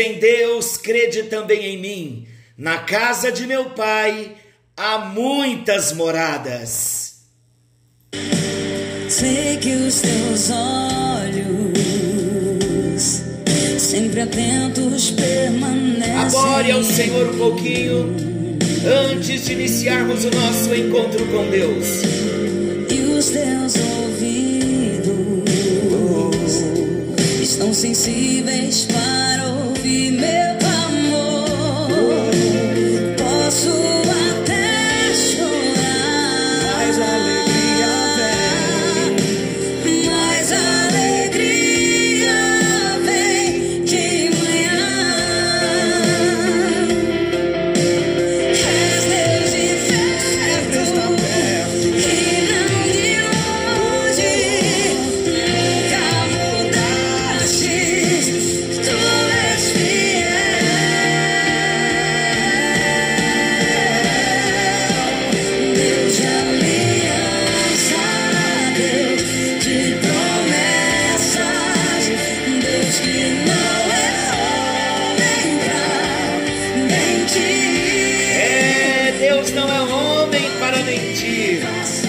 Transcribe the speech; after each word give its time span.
em 0.00 0.18
Deus, 0.18 0.76
crede 0.76 1.24
também 1.24 1.64
em 1.66 1.78
mim. 1.78 2.26
Na 2.56 2.78
casa 2.78 3.30
de 3.30 3.46
meu 3.46 3.70
pai 3.70 4.36
há 4.76 4.98
muitas 4.98 5.92
moradas. 5.92 7.20
Sei 9.08 9.56
que 9.58 9.74
os 9.74 10.00
teus 10.00 10.50
olhos, 10.50 11.78
sempre 13.78 14.20
atentos, 14.20 15.10
permanecem. 15.10 16.16
Adore 16.16 16.72
ao 16.72 16.82
Senhor 16.82 17.34
um 17.34 17.38
pouquinho 17.38 18.14
antes 19.10 19.44
de 19.44 19.52
iniciarmos 19.52 20.24
o 20.24 20.30
nosso 20.30 20.74
encontro 20.74 21.26
com 21.26 21.50
Deus. 21.50 21.86
E 22.88 23.00
os 23.18 23.30
teus 23.30 23.74
ouvidos 23.76 25.10
estão 27.40 27.74
sensíveis 27.74 28.84
para 28.84 29.19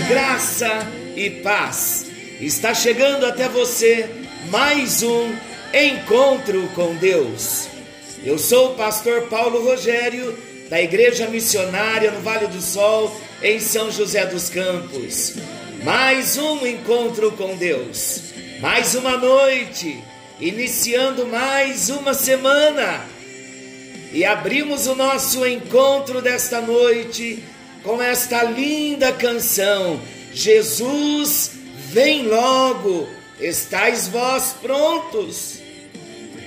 Graça 0.07 0.88
e 1.16 1.29
paz. 1.29 2.06
Está 2.39 2.73
chegando 2.73 3.25
até 3.25 3.50
você 3.50 4.09
mais 4.50 5.03
um 5.03 5.34
encontro 5.73 6.67
com 6.75 6.95
Deus. 6.95 7.67
Eu 8.23 8.38
sou 8.38 8.72
o 8.72 8.75
pastor 8.75 9.23
Paulo 9.23 9.63
Rogério, 9.63 10.38
da 10.69 10.81
Igreja 10.81 11.28
Missionária 11.28 12.11
no 12.11 12.22
Vale 12.22 12.47
do 12.47 12.61
Sol, 12.61 13.16
em 13.41 13.59
São 13.59 13.91
José 13.91 14.25
dos 14.25 14.50
Campos. 14.50 15.35
Mais 15.84 16.38
um 16.38 16.66
encontro 16.66 17.31
com 17.34 17.56
Deus. 17.56 18.34
Mais 18.59 18.95
uma 18.95 19.17
noite, 19.17 20.01
iniciando 20.40 21.28
mais 21.28 21.90
uma 21.90 22.13
semana. 22.13 23.06
E 24.13 24.23
abrimos 24.23 24.88
o 24.88 24.95
nosso 24.95 25.45
encontro 25.45 26.22
desta 26.22 26.61
noite 26.61 27.44
com 27.83 28.01
esta 28.01 28.43
linda 28.43 29.11
canção: 29.11 29.99
Jesus, 30.33 31.51
vem 31.89 32.27
logo, 32.27 33.07
estáis 33.39 34.07
vós 34.07 34.55
prontos. 34.61 35.59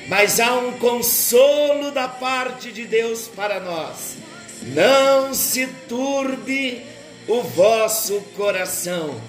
Mas 0.07 0.39
há 0.39 0.55
um 0.55 0.73
consolo 0.73 1.91
da 1.91 2.07
parte 2.07 2.71
de 2.71 2.85
Deus 2.85 3.27
para 3.29 3.59
nós. 3.59 4.17
Não 4.63 5.33
se 5.33 5.67
turbe 5.89 6.85
o 7.27 7.41
vosso 7.41 8.21
coração. 8.37 9.21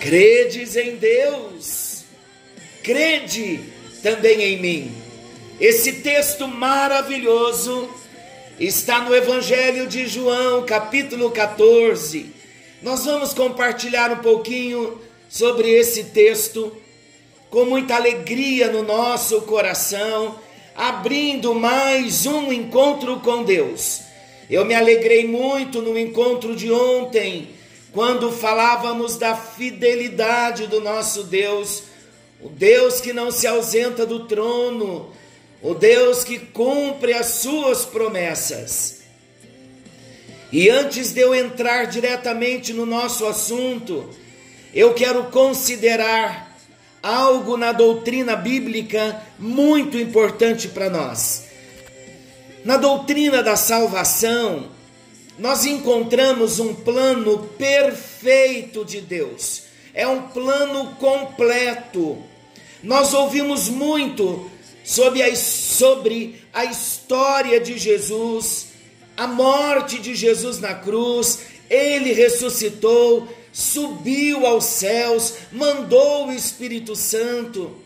Credes 0.00 0.76
em 0.76 0.96
Deus, 0.96 2.04
crede 2.82 3.60
também 4.02 4.42
em 4.42 4.60
mim. 4.60 4.94
Esse 5.60 5.92
texto 5.92 6.48
maravilhoso 6.48 7.88
está 8.58 9.00
no 9.00 9.14
Evangelho 9.14 9.86
de 9.86 10.06
João, 10.06 10.64
capítulo 10.64 11.30
14. 11.30 12.26
Nós 12.82 13.04
vamos 13.04 13.32
compartilhar 13.32 14.10
um 14.12 14.18
pouquinho 14.18 15.00
sobre 15.28 15.70
esse 15.70 16.04
texto 16.04 16.72
com 17.48 17.64
muita 17.64 17.96
alegria 17.96 18.70
no 18.70 18.82
nosso 18.82 19.42
coração, 19.42 20.38
abrindo 20.74 21.54
mais 21.54 22.26
um 22.26 22.52
encontro 22.52 23.20
com 23.20 23.42
Deus. 23.42 24.02
Eu 24.50 24.64
me 24.64 24.74
alegrei 24.74 25.26
muito 25.26 25.80
no 25.80 25.98
encontro 25.98 26.54
de 26.54 26.70
ontem, 26.70 27.50
quando 27.92 28.32
falávamos 28.32 29.16
da 29.16 29.34
fidelidade 29.34 30.66
do 30.66 30.80
nosso 30.80 31.24
Deus, 31.24 31.84
o 32.40 32.48
Deus 32.48 33.00
que 33.00 33.12
não 33.12 33.30
se 33.30 33.46
ausenta 33.46 34.04
do 34.04 34.26
trono, 34.26 35.10
o 35.62 35.74
Deus 35.74 36.24
que 36.24 36.38
cumpre 36.38 37.14
as 37.14 37.26
suas 37.26 37.84
promessas. 37.84 39.02
E 40.50 40.68
antes 40.68 41.12
de 41.12 41.20
eu 41.20 41.34
entrar 41.34 41.86
diretamente 41.86 42.72
no 42.74 42.84
nosso 42.84 43.24
assunto, 43.24 44.10
eu 44.74 44.92
quero 44.92 45.24
considerar 45.24 46.58
algo 47.02 47.56
na 47.56 47.72
doutrina 47.72 48.36
bíblica 48.36 49.22
muito 49.38 49.96
importante 49.96 50.68
para 50.68 50.90
nós. 50.90 51.44
Na 52.64 52.76
doutrina 52.76 53.42
da 53.42 53.56
salvação, 53.56 54.68
nós 55.38 55.64
encontramos 55.64 56.60
um 56.60 56.74
plano 56.74 57.38
perfeito 57.58 58.84
de 58.84 59.00
Deus. 59.00 59.62
É 59.94 60.06
um 60.06 60.22
plano 60.28 60.94
completo. 60.96 62.22
Nós 62.82 63.14
ouvimos 63.14 63.68
muito 63.68 64.51
sobre 64.84 65.22
a, 65.22 65.34
sobre 65.36 66.42
a 66.52 66.64
história 66.64 67.60
de 67.60 67.78
Jesus, 67.78 68.68
a 69.16 69.26
morte 69.26 69.98
de 69.98 70.14
Jesus 70.14 70.58
na 70.58 70.74
cruz, 70.74 71.40
ele 71.68 72.12
ressuscitou, 72.12 73.28
subiu 73.52 74.46
aos 74.46 74.64
céus, 74.64 75.34
mandou 75.52 76.28
o 76.28 76.32
Espírito 76.32 76.96
Santo. 76.96 77.76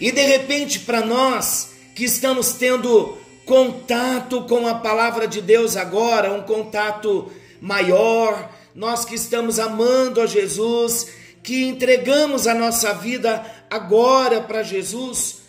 E 0.00 0.10
de 0.10 0.22
repente, 0.22 0.80
para 0.80 1.04
nós 1.04 1.70
que 1.94 2.04
estamos 2.04 2.52
tendo 2.52 3.18
contato 3.44 4.42
com 4.42 4.66
a 4.66 4.76
palavra 4.76 5.26
de 5.26 5.40
Deus 5.40 5.76
agora, 5.76 6.32
um 6.32 6.42
contato 6.42 7.30
maior, 7.60 8.50
nós 8.74 9.04
que 9.04 9.14
estamos 9.14 9.58
amando 9.58 10.20
a 10.20 10.26
Jesus, 10.26 11.08
que 11.42 11.64
entregamos 11.64 12.46
a 12.46 12.54
nossa 12.54 12.94
vida 12.94 13.44
agora 13.68 14.40
para 14.40 14.62
Jesus, 14.62 15.39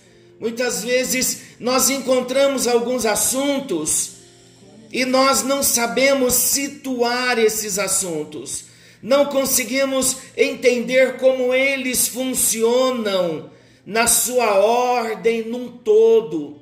muitas 0.42 0.84
vezes 0.84 1.42
nós 1.60 1.92
encontramos 1.92 2.68
alguns 2.68 3.06
assuntos 3.06 4.14
e 4.92 5.06
nós 5.06 5.44
não 5.44 5.62
sabemos 5.62 6.34
situar 6.34 7.38
esses 7.38 7.78
assuntos, 7.78 8.66
não 9.04 9.28
conseguimos 9.28 10.18
entender 10.36 11.18
como 11.18 11.54
eles 11.54 12.08
funcionam 12.08 13.52
na 13.86 14.08
sua 14.08 14.56
ordem 14.56 15.44
num 15.44 15.70
todo. 15.70 16.60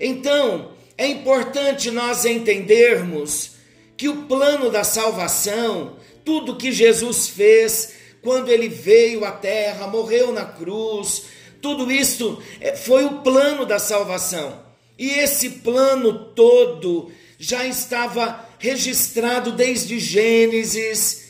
Então, 0.00 0.72
é 0.98 1.06
importante 1.06 1.90
nós 1.90 2.24
entendermos 2.24 3.52
que 3.96 4.08
o 4.08 4.24
plano 4.24 4.70
da 4.70 4.82
salvação, 4.82 5.96
tudo 6.24 6.56
que 6.56 6.72
Jesus 6.72 7.28
fez 7.28 7.94
quando 8.20 8.48
ele 8.48 8.68
veio 8.68 9.24
à 9.24 9.30
terra, 9.30 9.86
morreu 9.86 10.32
na 10.32 10.44
cruz, 10.44 11.22
tudo 11.60 11.90
isso 11.90 12.42
foi 12.84 13.04
o 13.04 13.22
plano 13.22 13.64
da 13.64 13.78
salvação. 13.78 14.64
E 14.98 15.10
esse 15.10 15.50
plano 15.50 16.30
todo 16.34 17.10
já 17.38 17.66
estava 17.66 18.44
registrado 18.58 19.52
desde 19.52 19.98
Gênesis. 19.98 21.26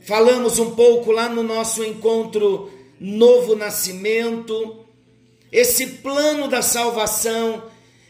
Falamos 0.00 0.58
um 0.58 0.74
pouco 0.74 1.12
lá 1.12 1.28
no 1.28 1.42
nosso 1.42 1.84
encontro 1.84 2.70
Novo 2.98 3.54
Nascimento. 3.54 4.84
Esse 5.52 5.86
plano 5.86 6.48
da 6.48 6.60
salvação, 6.62 7.62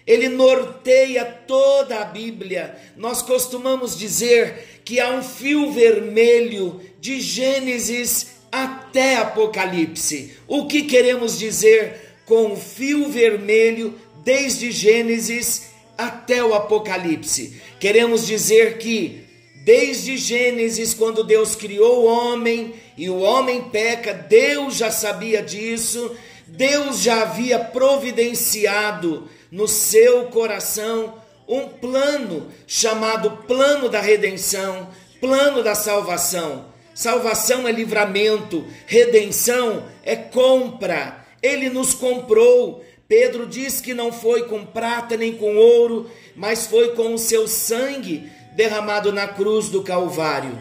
ele 0.07 0.29
norteia 0.29 1.25
toda 1.25 2.01
a 2.01 2.05
Bíblia. 2.07 2.75
Nós 2.97 3.21
costumamos 3.21 3.99
dizer 3.99 4.81
que 4.85 4.99
há 4.99 5.11
um 5.11 5.23
fio 5.23 5.71
vermelho 5.73 6.81
de 6.99 7.21
Gênesis 7.21 8.29
até 8.55 9.17
Apocalipse. 9.17 10.37
O 10.47 10.67
que 10.67 10.83
queremos 10.83 11.37
dizer 11.37 12.15
com 12.25 12.53
o 12.53 12.57
fio 12.57 13.09
vermelho 13.09 13.99
desde 14.23 14.71
Gênesis 14.71 15.71
até 15.99 16.45
o 16.45 16.55
Apocalipse? 16.55 17.61
Queremos 17.81 18.25
dizer 18.25 18.79
que 18.79 19.25
desde 19.65 20.17
Gênesis, 20.17 20.95
quando 20.95 21.25
Deus 21.25 21.57
criou 21.57 22.05
o 22.05 22.07
homem 22.07 22.75
e 22.97 23.11
o 23.11 23.19
homem 23.19 23.61
peca, 23.61 24.15
Deus 24.15 24.77
já 24.77 24.93
sabia 24.93 25.43
disso, 25.43 26.17
Deus 26.47 27.01
já 27.01 27.23
havia 27.23 27.59
providenciado 27.59 29.29
no 29.51 29.67
seu 29.67 30.27
coração 30.27 31.15
um 31.49 31.67
plano 31.69 32.53
chamado 32.69 33.33
plano 33.49 33.89
da 33.89 34.01
redenção, 34.01 34.89
plano 35.21 35.61
da 35.61 35.75
salvação. 35.75 36.73
Salvação 36.95 37.67
é 37.67 37.73
livramento, 37.73 38.65
redenção 38.87 39.85
é 40.05 40.15
compra. 40.15 41.25
Ele 41.43 41.69
nos 41.69 41.93
comprou. 41.93 42.85
Pedro 43.09 43.47
diz 43.47 43.81
que 43.81 43.93
não 43.93 44.13
foi 44.13 44.45
com 44.45 44.65
prata 44.65 45.17
nem 45.17 45.33
com 45.33 45.57
ouro, 45.57 46.09
mas 46.37 46.67
foi 46.67 46.91
com 46.95 47.13
o 47.13 47.19
seu 47.19 47.47
sangue 47.49 48.31
derramado 48.55 49.13
na 49.13 49.27
cruz 49.27 49.69
do 49.69 49.83
Calvário. 49.83 50.59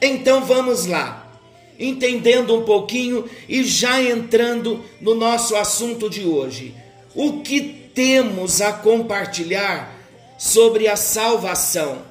Então 0.00 0.44
vamos 0.44 0.86
lá, 0.86 1.40
entendendo 1.78 2.56
um 2.56 2.64
pouquinho 2.64 3.28
e 3.48 3.62
já 3.62 4.02
entrando 4.02 4.82
no 5.00 5.14
nosso 5.14 5.54
assunto 5.56 6.08
de 6.08 6.24
hoje. 6.24 6.74
O 7.14 7.40
que 7.40 7.60
temos 7.94 8.60
a 8.60 8.72
compartilhar 8.72 9.94
sobre 10.38 10.88
a 10.88 10.96
salvação? 10.96 12.02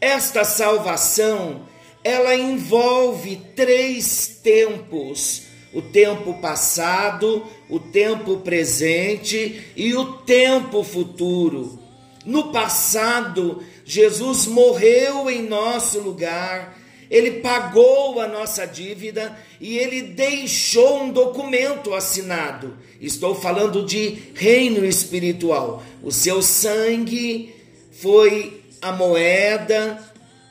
Esta 0.00 0.44
salvação, 0.44 1.62
ela 2.02 2.34
envolve 2.34 3.36
três 3.54 4.40
tempos: 4.42 5.42
o 5.72 5.82
tempo 5.82 6.34
passado, 6.40 7.44
o 7.68 7.78
tempo 7.78 8.38
presente 8.38 9.62
e 9.76 9.94
o 9.94 10.04
tempo 10.18 10.82
futuro. 10.82 11.78
No 12.24 12.52
passado, 12.52 13.62
Jesus 13.84 14.46
morreu 14.46 15.30
em 15.30 15.42
nosso 15.42 16.00
lugar, 16.00 16.78
ele 17.10 17.40
pagou 17.40 18.20
a 18.20 18.28
nossa 18.28 18.66
dívida 18.66 19.36
e 19.60 19.78
ele 19.78 20.02
deixou 20.02 21.04
um 21.04 21.10
documento 21.10 21.94
assinado. 21.94 22.76
Estou 23.00 23.34
falando 23.34 23.84
de 23.86 24.18
reino 24.34 24.84
espiritual. 24.84 25.82
O 26.02 26.12
seu 26.12 26.42
sangue 26.42 27.54
foi 27.92 28.60
a 28.82 28.92
moeda. 28.92 30.07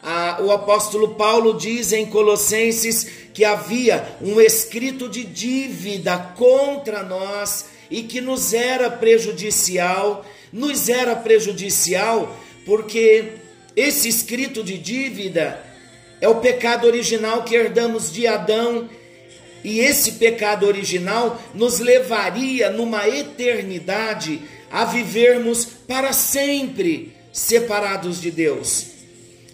A, 0.10 0.42
o 0.42 0.54
apóstolo 0.54 1.16
Paulo 1.16 1.58
diz 1.58 1.92
em 1.92 2.06
Colossenses 2.06 3.06
que 3.34 3.44
havia 3.44 4.16
um 4.22 4.40
escrito 4.40 5.10
de 5.10 5.26
dívida 5.26 6.18
contra 6.38 7.04
nós 7.04 7.66
e 7.92 8.04
que 8.04 8.22
nos 8.22 8.54
era 8.54 8.90
prejudicial. 8.90 10.26
Nos 10.54 10.88
era 10.88 11.14
prejudicial 11.14 12.34
porque 12.66 13.34
esse 13.76 14.08
escrito 14.08 14.64
de 14.64 14.78
dívida 14.78 15.62
é 16.22 16.30
o 16.30 16.36
pecado 16.36 16.88
original 16.88 17.44
que 17.44 17.54
herdamos 17.54 18.10
de 18.10 18.26
Adão, 18.28 18.90
e 19.62 19.82
esse 19.82 20.14
pecado 20.14 20.66
original 20.66 21.38
nos 21.54 21.80
levaria 21.80 22.70
numa 22.70 23.10
eternidade 23.10 24.42
a 24.72 24.86
vivermos 24.86 25.66
para 25.66 26.14
sempre 26.14 27.14
separados 27.34 28.22
de 28.22 28.32
Deus. 28.32 28.97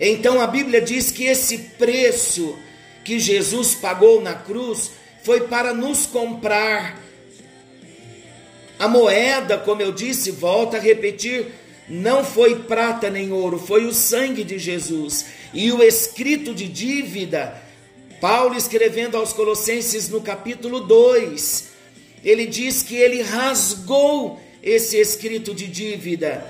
Então 0.06 0.42
a 0.42 0.48
Bíblia 0.48 0.82
diz 0.82 1.12
que 1.12 1.24
esse 1.24 1.58
preço 1.58 2.60
que 3.06 3.18
Jesus 3.20 3.74
pagou 3.74 4.22
na 4.22 4.34
cruz 4.34 4.92
foi 5.24 5.48
para 5.48 5.74
nos 5.74 6.06
comprar. 6.06 7.02
A 8.78 8.86
moeda, 8.90 9.58
como 9.58 9.82
eu 9.82 9.94
disse, 9.94 10.30
volta 10.30 10.76
a 10.76 10.80
repetir, 10.82 11.48
não 11.88 12.26
foi 12.26 12.64
prata 12.64 13.10
nem 13.10 13.32
ouro, 13.32 13.58
foi 13.58 13.86
o 13.86 13.94
sangue 13.94 14.44
de 14.44 14.60
Jesus. 14.60 15.26
E 15.54 15.72
o 15.72 15.82
escrito 15.82 16.54
de 16.54 16.68
dívida, 16.68 17.62
Paulo 18.20 18.58
escrevendo 18.58 19.16
aos 19.16 19.32
Colossenses 19.32 20.10
no 20.10 20.20
capítulo 20.20 20.82
2, 20.82 21.70
ele 22.26 22.46
diz 22.46 22.82
que 22.82 22.98
ele 22.98 23.22
rasgou 23.22 24.38
esse 24.62 24.98
escrito 24.98 25.54
de 25.54 25.66
dívida. 25.66 26.46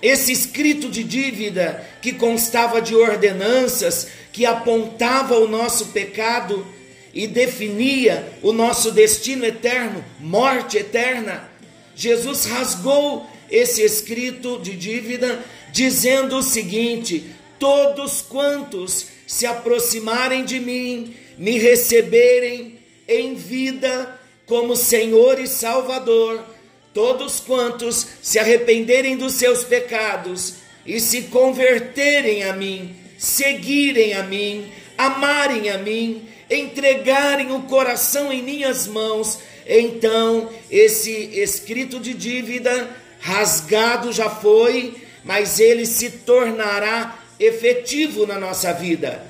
Esse 0.00 0.30
escrito 0.30 0.88
de 0.88 1.02
dívida 1.02 1.84
que 2.00 2.12
constava 2.12 2.80
de 2.80 2.94
ordenanças 2.94 4.08
que 4.32 4.46
apontava 4.46 5.38
o 5.38 5.48
nosso 5.48 5.86
pecado 5.86 6.64
e 7.12 7.26
definia 7.26 8.32
o 8.42 8.52
nosso 8.52 8.92
destino 8.92 9.44
eterno, 9.44 10.04
morte 10.20 10.78
eterna. 10.78 11.50
Jesus 11.96 12.44
rasgou 12.44 13.28
esse 13.50 13.82
escrito 13.82 14.60
de 14.60 14.76
dívida, 14.76 15.44
dizendo 15.72 16.36
o 16.36 16.42
seguinte: 16.42 17.24
Todos 17.58 18.22
quantos 18.22 19.06
se 19.26 19.46
aproximarem 19.46 20.44
de 20.44 20.60
mim, 20.60 21.14
me 21.36 21.58
receberem 21.58 22.78
em 23.08 23.34
vida 23.34 24.18
como 24.46 24.76
Senhor 24.76 25.40
e 25.40 25.46
Salvador, 25.46 26.44
todos 26.92 27.40
quantos 27.40 28.06
se 28.22 28.38
arrependerem 28.38 29.16
dos 29.16 29.34
seus 29.34 29.64
pecados 29.64 30.54
e 30.84 31.00
se 31.00 31.22
converterem 31.22 32.44
a 32.44 32.52
mim, 32.52 32.96
seguirem 33.18 34.14
a 34.14 34.22
mim, 34.22 34.70
amarem 34.96 35.70
a 35.70 35.78
mim, 35.78 36.28
entregarem 36.50 37.52
o 37.52 37.62
coração 37.62 38.32
em 38.32 38.42
minhas 38.42 38.86
mãos, 38.86 39.38
então 39.66 40.48
esse 40.70 41.10
escrito 41.10 42.00
de 42.00 42.14
dívida 42.14 42.88
rasgado 43.20 44.12
já 44.12 44.30
foi, 44.30 44.94
mas 45.24 45.60
ele 45.60 45.84
se 45.84 46.10
tornará 46.10 47.18
efetivo 47.38 48.26
na 48.26 48.38
nossa 48.38 48.72
vida. 48.72 49.22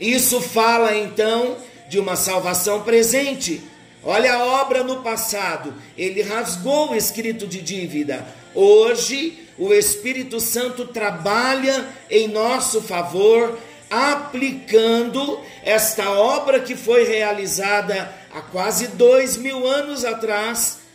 Isso 0.00 0.40
fala 0.40 0.94
então 0.94 1.56
de 1.88 1.98
uma 1.98 2.16
salvação 2.16 2.82
presente. 2.82 3.62
Olha 4.08 4.34
a 4.34 4.44
obra 4.62 4.84
no 4.84 5.02
passado, 5.02 5.74
ele 5.98 6.22
rasgou 6.22 6.92
o 6.92 6.94
escrito 6.94 7.44
de 7.44 7.60
dívida. 7.60 8.24
Hoje, 8.54 9.48
o 9.58 9.74
Espírito 9.74 10.38
Santo 10.38 10.86
trabalha 10.86 11.88
em 12.08 12.28
nosso 12.28 12.80
favor, 12.80 13.58
aplicando 13.90 15.40
esta 15.64 16.08
obra 16.08 16.60
que 16.60 16.76
foi 16.76 17.02
realizada 17.02 18.12
há 18.32 18.40
quase 18.40 18.86
dois 18.86 19.36
mil 19.36 19.66
anos 19.66 20.04
atrás 20.04 20.85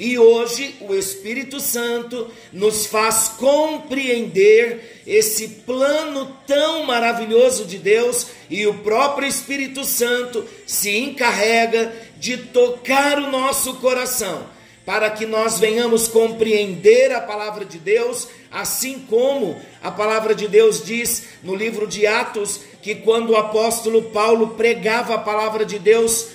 e 0.00 0.18
hoje 0.18 0.76
o 0.80 0.94
Espírito 0.94 1.60
Santo 1.60 2.30
nos 2.50 2.86
faz 2.86 3.34
compreender 3.36 5.02
esse 5.06 5.46
plano 5.46 6.34
tão 6.46 6.84
maravilhoso 6.84 7.66
de 7.66 7.76
Deus 7.76 8.28
e 8.48 8.66
o 8.66 8.78
próprio 8.78 9.28
Espírito 9.28 9.84
Santo 9.84 10.42
se 10.66 10.96
encarrega 10.96 11.92
de 12.16 12.38
tocar 12.38 13.18
o 13.18 13.30
nosso 13.30 13.74
coração 13.74 14.46
para 14.86 15.10
que 15.10 15.26
nós 15.26 15.60
venhamos 15.60 16.08
compreender 16.08 17.12
a 17.12 17.20
palavra 17.20 17.66
de 17.66 17.78
Deus, 17.78 18.26
assim 18.50 19.00
como 19.00 19.60
a 19.82 19.90
palavra 19.90 20.34
de 20.34 20.48
Deus 20.48 20.82
diz 20.82 21.24
no 21.42 21.54
livro 21.54 21.86
de 21.86 22.06
Atos 22.06 22.58
que 22.80 22.94
quando 22.94 23.30
o 23.30 23.36
apóstolo 23.36 24.04
Paulo 24.04 24.54
pregava 24.56 25.14
a 25.16 25.18
palavra 25.18 25.66
de 25.66 25.78
Deus 25.78 26.28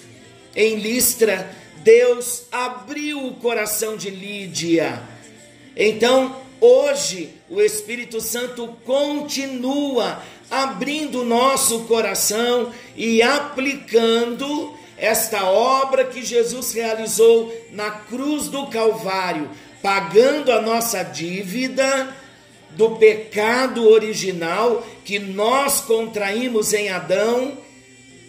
em 0.56 0.76
Listra, 0.76 1.65
Deus 1.86 2.46
abriu 2.52 3.28
o 3.28 3.36
coração 3.36 3.96
de 3.96 4.10
Lídia. 4.10 5.04
Então, 5.78 6.36
hoje, 6.60 7.30
o 7.48 7.62
Espírito 7.62 8.20
Santo 8.20 8.68
continua 8.84 10.20
abrindo 10.50 11.22
o 11.22 11.26
nosso 11.26 11.82
coração 11.82 12.74
e 12.98 13.22
aplicando 13.22 14.74
esta 14.98 15.46
obra 15.46 16.06
que 16.06 16.26
Jesus 16.26 16.74
realizou 16.74 17.56
na 17.72 17.92
cruz 17.92 18.48
do 18.48 18.66
Calvário, 18.66 19.48
pagando 19.84 20.52
a 20.52 20.60
nossa 20.60 21.04
dívida 21.04 22.16
do 22.72 22.96
pecado 22.96 23.88
original 23.88 24.84
que 25.04 25.20
nós 25.20 25.82
contraímos 25.82 26.74
em 26.74 26.90
Adão 26.90 27.64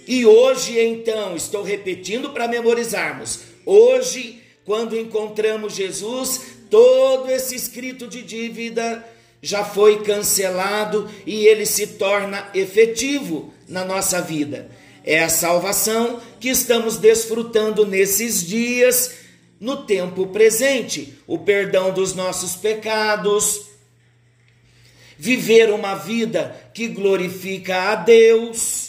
e 0.06 0.24
hoje, 0.24 0.78
então, 0.78 1.34
estou 1.34 1.64
repetindo 1.64 2.30
para 2.30 2.46
memorizarmos. 2.46 3.40
Hoje, 3.64 4.40
quando 4.64 4.96
encontramos 4.96 5.74
Jesus, 5.74 6.42
todo 6.70 7.28
esse 7.28 7.56
escrito 7.56 8.06
de 8.06 8.22
dívida 8.22 9.04
já 9.42 9.64
foi 9.64 10.04
cancelado 10.04 11.10
e 11.26 11.46
ele 11.46 11.66
se 11.66 11.88
torna 11.88 12.48
efetivo 12.54 13.52
na 13.68 13.84
nossa 13.84 14.22
vida. 14.22 14.70
É 15.04 15.24
a 15.24 15.28
salvação 15.28 16.20
que 16.38 16.48
estamos 16.48 16.98
desfrutando 16.98 17.84
nesses 17.84 18.46
dias, 18.46 19.12
no 19.58 19.84
tempo 19.84 20.28
presente, 20.28 21.18
o 21.26 21.38
perdão 21.38 21.92
dos 21.92 22.14
nossos 22.14 22.54
pecados, 22.54 23.62
viver 25.18 25.72
uma 25.72 25.96
vida 25.96 26.70
que 26.72 26.86
glorifica 26.86 27.92
a 27.92 27.94
Deus 27.96 28.85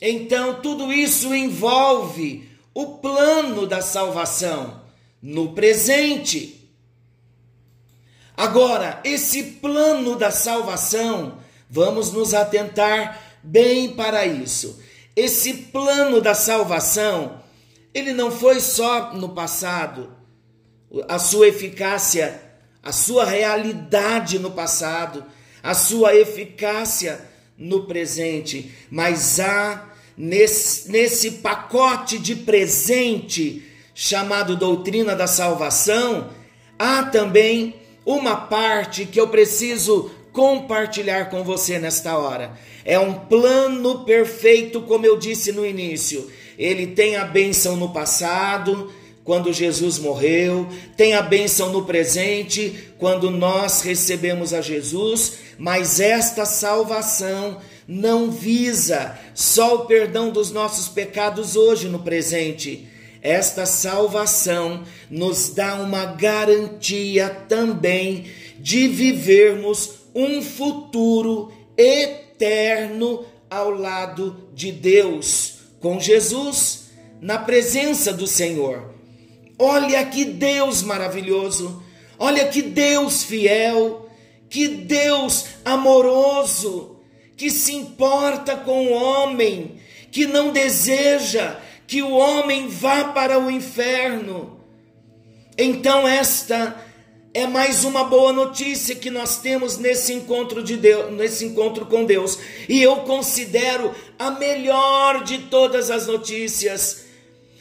então, 0.00 0.60
tudo 0.60 0.92
isso 0.92 1.34
envolve 1.34 2.48
o 2.72 2.98
plano 2.98 3.66
da 3.66 3.82
salvação 3.82 4.80
no 5.20 5.52
presente. 5.52 6.70
Agora, 8.36 9.00
esse 9.02 9.42
plano 9.42 10.14
da 10.14 10.30
salvação, 10.30 11.38
vamos 11.68 12.12
nos 12.12 12.32
atentar 12.32 13.20
bem 13.42 13.94
para 13.94 14.26
isso. 14.26 14.80
esse 15.16 15.52
plano 15.52 16.20
da 16.20 16.32
salvação, 16.32 17.42
ele 17.92 18.12
não 18.12 18.30
foi 18.30 18.60
só 18.60 19.14
no 19.14 19.30
passado, 19.30 20.12
a 21.08 21.18
sua 21.18 21.48
eficácia, 21.48 22.40
a 22.80 22.92
sua 22.92 23.24
realidade 23.24 24.38
no 24.38 24.52
passado, 24.52 25.24
a 25.60 25.74
sua 25.74 26.14
eficácia 26.14 27.27
no 27.58 27.84
presente, 27.84 28.70
mas 28.90 29.40
há 29.40 29.92
nesse, 30.16 30.90
nesse 30.90 31.30
pacote 31.32 32.18
de 32.18 32.36
presente 32.36 33.64
chamado 33.94 34.56
doutrina 34.56 35.16
da 35.16 35.26
salvação, 35.26 36.30
há 36.78 37.02
também 37.02 37.74
uma 38.06 38.36
parte 38.36 39.04
que 39.04 39.20
eu 39.20 39.28
preciso 39.28 40.10
compartilhar 40.32 41.30
com 41.30 41.42
você 41.42 41.78
nesta 41.78 42.16
hora. 42.16 42.52
É 42.84 42.98
um 42.98 43.12
plano 43.12 44.04
perfeito, 44.04 44.82
como 44.82 45.04
eu 45.04 45.18
disse 45.18 45.50
no 45.50 45.66
início. 45.66 46.30
Ele 46.56 46.86
tem 46.86 47.16
a 47.16 47.24
bênção 47.24 47.76
no 47.76 47.92
passado, 47.92 48.92
quando 49.28 49.52
Jesus 49.52 49.98
morreu, 49.98 50.66
tem 50.96 51.12
a 51.12 51.20
bênção 51.20 51.70
no 51.70 51.84
presente, 51.84 52.88
quando 52.96 53.30
nós 53.30 53.82
recebemos 53.82 54.54
a 54.54 54.62
Jesus, 54.62 55.34
mas 55.58 56.00
esta 56.00 56.46
salvação 56.46 57.58
não 57.86 58.30
visa 58.30 59.18
só 59.34 59.74
o 59.74 59.84
perdão 59.84 60.30
dos 60.30 60.50
nossos 60.50 60.88
pecados 60.88 61.56
hoje 61.56 61.88
no 61.88 61.98
presente. 61.98 62.88
Esta 63.20 63.66
salvação 63.66 64.84
nos 65.10 65.50
dá 65.50 65.74
uma 65.74 66.06
garantia 66.06 67.28
também 67.28 68.28
de 68.58 68.88
vivermos 68.88 69.90
um 70.14 70.40
futuro 70.40 71.52
eterno 71.76 73.26
ao 73.50 73.72
lado 73.72 74.48
de 74.54 74.72
Deus, 74.72 75.58
com 75.80 76.00
Jesus, 76.00 76.84
na 77.20 77.36
presença 77.36 78.10
do 78.10 78.26
Senhor. 78.26 78.96
Olha 79.58 80.04
que 80.06 80.24
Deus 80.24 80.84
maravilhoso, 80.84 81.82
olha 82.16 82.46
que 82.48 82.62
Deus 82.62 83.24
fiel, 83.24 84.08
que 84.48 84.68
Deus 84.68 85.46
amoroso, 85.64 87.00
que 87.36 87.50
se 87.50 87.74
importa 87.74 88.56
com 88.56 88.86
o 88.86 88.92
homem, 88.92 89.80
que 90.12 90.26
não 90.26 90.52
deseja 90.52 91.56
que 91.88 92.02
o 92.02 92.12
homem 92.12 92.68
vá 92.68 93.04
para 93.06 93.38
o 93.38 93.50
inferno. 93.50 94.60
Então, 95.56 96.06
esta 96.06 96.76
é 97.34 97.46
mais 97.46 97.82
uma 97.82 98.04
boa 98.04 98.32
notícia 98.32 98.94
que 98.94 99.10
nós 99.10 99.38
temos 99.40 99.76
nesse 99.76 100.12
encontro 100.12 100.62
de 100.62 100.76
Deus, 100.76 101.12
nesse 101.12 101.44
encontro 101.44 101.86
com 101.86 102.04
Deus. 102.04 102.38
E 102.68 102.80
eu 102.80 102.96
considero 102.98 103.92
a 104.18 104.30
melhor 104.30 105.24
de 105.24 105.38
todas 105.38 105.90
as 105.90 106.06
notícias 106.06 107.07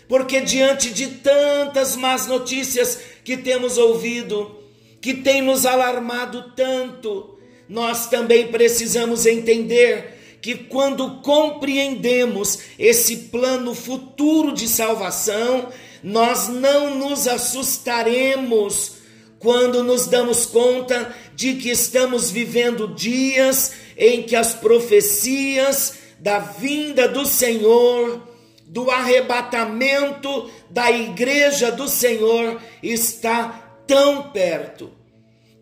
porque 0.08 0.42
diante 0.42 0.90
de 0.92 1.08
tantas 1.08 1.96
más 1.96 2.28
notícias 2.28 3.00
que 3.24 3.36
temos 3.36 3.78
ouvido, 3.78 4.58
que 5.02 5.14
tem 5.14 5.42
nos 5.42 5.66
alarmado 5.66 6.54
tanto, 6.56 7.38
nós 7.68 8.08
também 8.08 8.48
precisamos 8.48 9.26
entender 9.26 10.18
que 10.42 10.56
quando 10.56 11.22
compreendemos 11.22 12.60
esse 12.80 13.18
plano 13.18 13.76
futuro 13.76 14.54
de 14.54 14.68
salvação, 14.68 15.70
nós 16.02 16.48
não 16.48 16.96
nos 16.96 17.28
assustaremos 17.28 18.94
quando 19.40 19.84
nos 19.84 20.08
damos 20.08 20.46
conta 20.46 21.14
de 21.36 21.56
que 21.56 21.70
estamos 21.70 22.32
vivendo 22.32 22.88
dias 22.88 23.74
em 23.98 24.24
que 24.24 24.36
as 24.36 24.54
profecias 24.54 25.96
da 26.20 26.40
vinda 26.40 27.08
do 27.08 27.26
Senhor 27.26 28.27
do 28.68 28.92
arrebatamento 28.92 30.50
da 30.70 30.92
igreja 30.92 31.72
do 31.72 31.88
Senhor 31.88 32.62
está 32.84 33.80
tão 33.88 34.24
perto. 34.24 34.92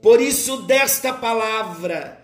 Por 0.01 0.19
isso, 0.19 0.63
desta 0.63 1.13
palavra, 1.13 2.19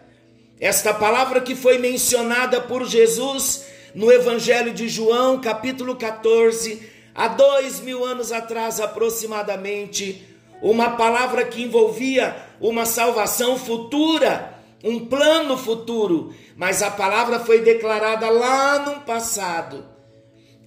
esta 0.59 0.93
palavra 0.93 1.39
que 1.39 1.55
foi 1.55 1.77
mencionada 1.77 2.59
por 2.59 2.85
Jesus 2.85 3.65
no 3.93 4.11
Evangelho 4.11 4.73
de 4.73 4.89
João, 4.89 5.39
capítulo 5.39 5.95
14, 5.95 6.81
há 7.13 7.27
dois 7.27 7.79
mil 7.79 8.03
anos 8.03 8.31
atrás 8.31 8.79
aproximadamente, 8.79 10.27
uma 10.63 10.91
palavra 10.91 11.45
que 11.45 11.61
envolvia 11.61 12.35
uma 12.59 12.85
salvação 12.85 13.57
futura, 13.57 14.55
um 14.83 15.05
plano 15.05 15.57
futuro, 15.57 16.33
mas 16.55 16.81
a 16.81 16.89
palavra 16.89 17.39
foi 17.39 17.61
declarada 17.61 18.29
lá 18.29 18.79
no 18.79 19.01
passado 19.01 19.90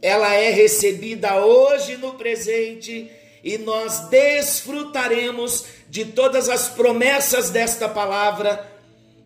ela 0.04 0.34
é 0.34 0.50
recebida 0.50 1.42
hoje 1.42 1.96
no 1.96 2.12
presente 2.12 3.11
e 3.42 3.56
nós 3.56 4.00
desfrutaremos 4.11 5.64
de 5.88 6.04
todas 6.04 6.50
as 6.50 6.68
promessas 6.68 7.49
desta 7.49 7.88
palavra 7.88 8.70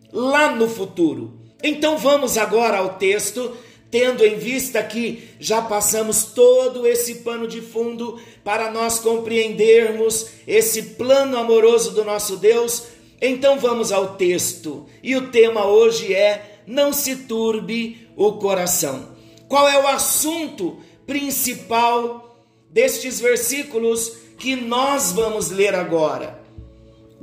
lá 0.09 0.55
no 0.55 0.69
futuro. 0.69 1.33
Então 1.61 1.97
vamos 1.97 2.37
agora 2.37 2.77
ao 2.77 2.93
texto, 2.93 3.57
tendo 3.91 4.25
em 4.25 4.37
vista 4.37 4.81
que 4.81 5.27
já 5.37 5.61
passamos 5.61 6.23
todo 6.33 6.87
esse 6.87 7.15
pano 7.15 7.45
de 7.45 7.59
fundo 7.59 8.17
para 8.41 8.71
nós 8.71 8.99
compreendermos 8.99 10.27
esse 10.47 10.81
plano 10.81 11.37
amoroso 11.37 11.91
do 11.91 12.05
nosso 12.05 12.37
Deus. 12.37 12.85
Então 13.21 13.59
vamos 13.59 13.91
ao 13.91 14.15
texto. 14.15 14.85
E 15.03 15.13
o 15.17 15.27
tema 15.27 15.65
hoje 15.65 16.13
é: 16.13 16.61
não 16.65 16.93
se 16.93 17.17
turbe 17.17 18.07
o 18.15 18.31
coração. 18.37 19.18
Qual 19.49 19.67
é 19.67 19.77
o 19.81 19.87
assunto 19.87 20.77
principal 21.07 22.37
destes 22.69 23.19
versículos 23.19 24.11
que 24.37 24.55
nós 24.55 25.11
vamos 25.11 25.49
ler 25.49 25.73
agora? 25.73 26.39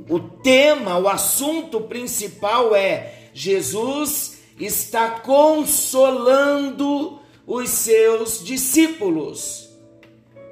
O 0.09 0.19
tema, 0.19 0.99
o 0.99 1.07
assunto 1.07 1.79
principal 1.81 2.75
é: 2.75 3.29
Jesus 3.33 4.39
está 4.59 5.21
consolando 5.21 7.17
os 7.47 7.69
seus 7.69 8.43
discípulos. 8.43 9.69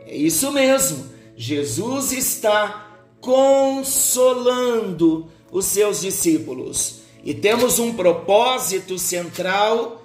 É 0.07 0.15
isso 0.15 0.49
mesmo, 0.53 1.09
Jesus 1.35 2.13
está 2.13 3.01
consolando 3.19 5.27
os 5.51 5.65
seus 5.65 5.99
discípulos. 5.99 7.01
E 7.21 7.33
temos 7.33 7.79
um 7.79 7.93
propósito 7.93 8.97
central 8.97 10.04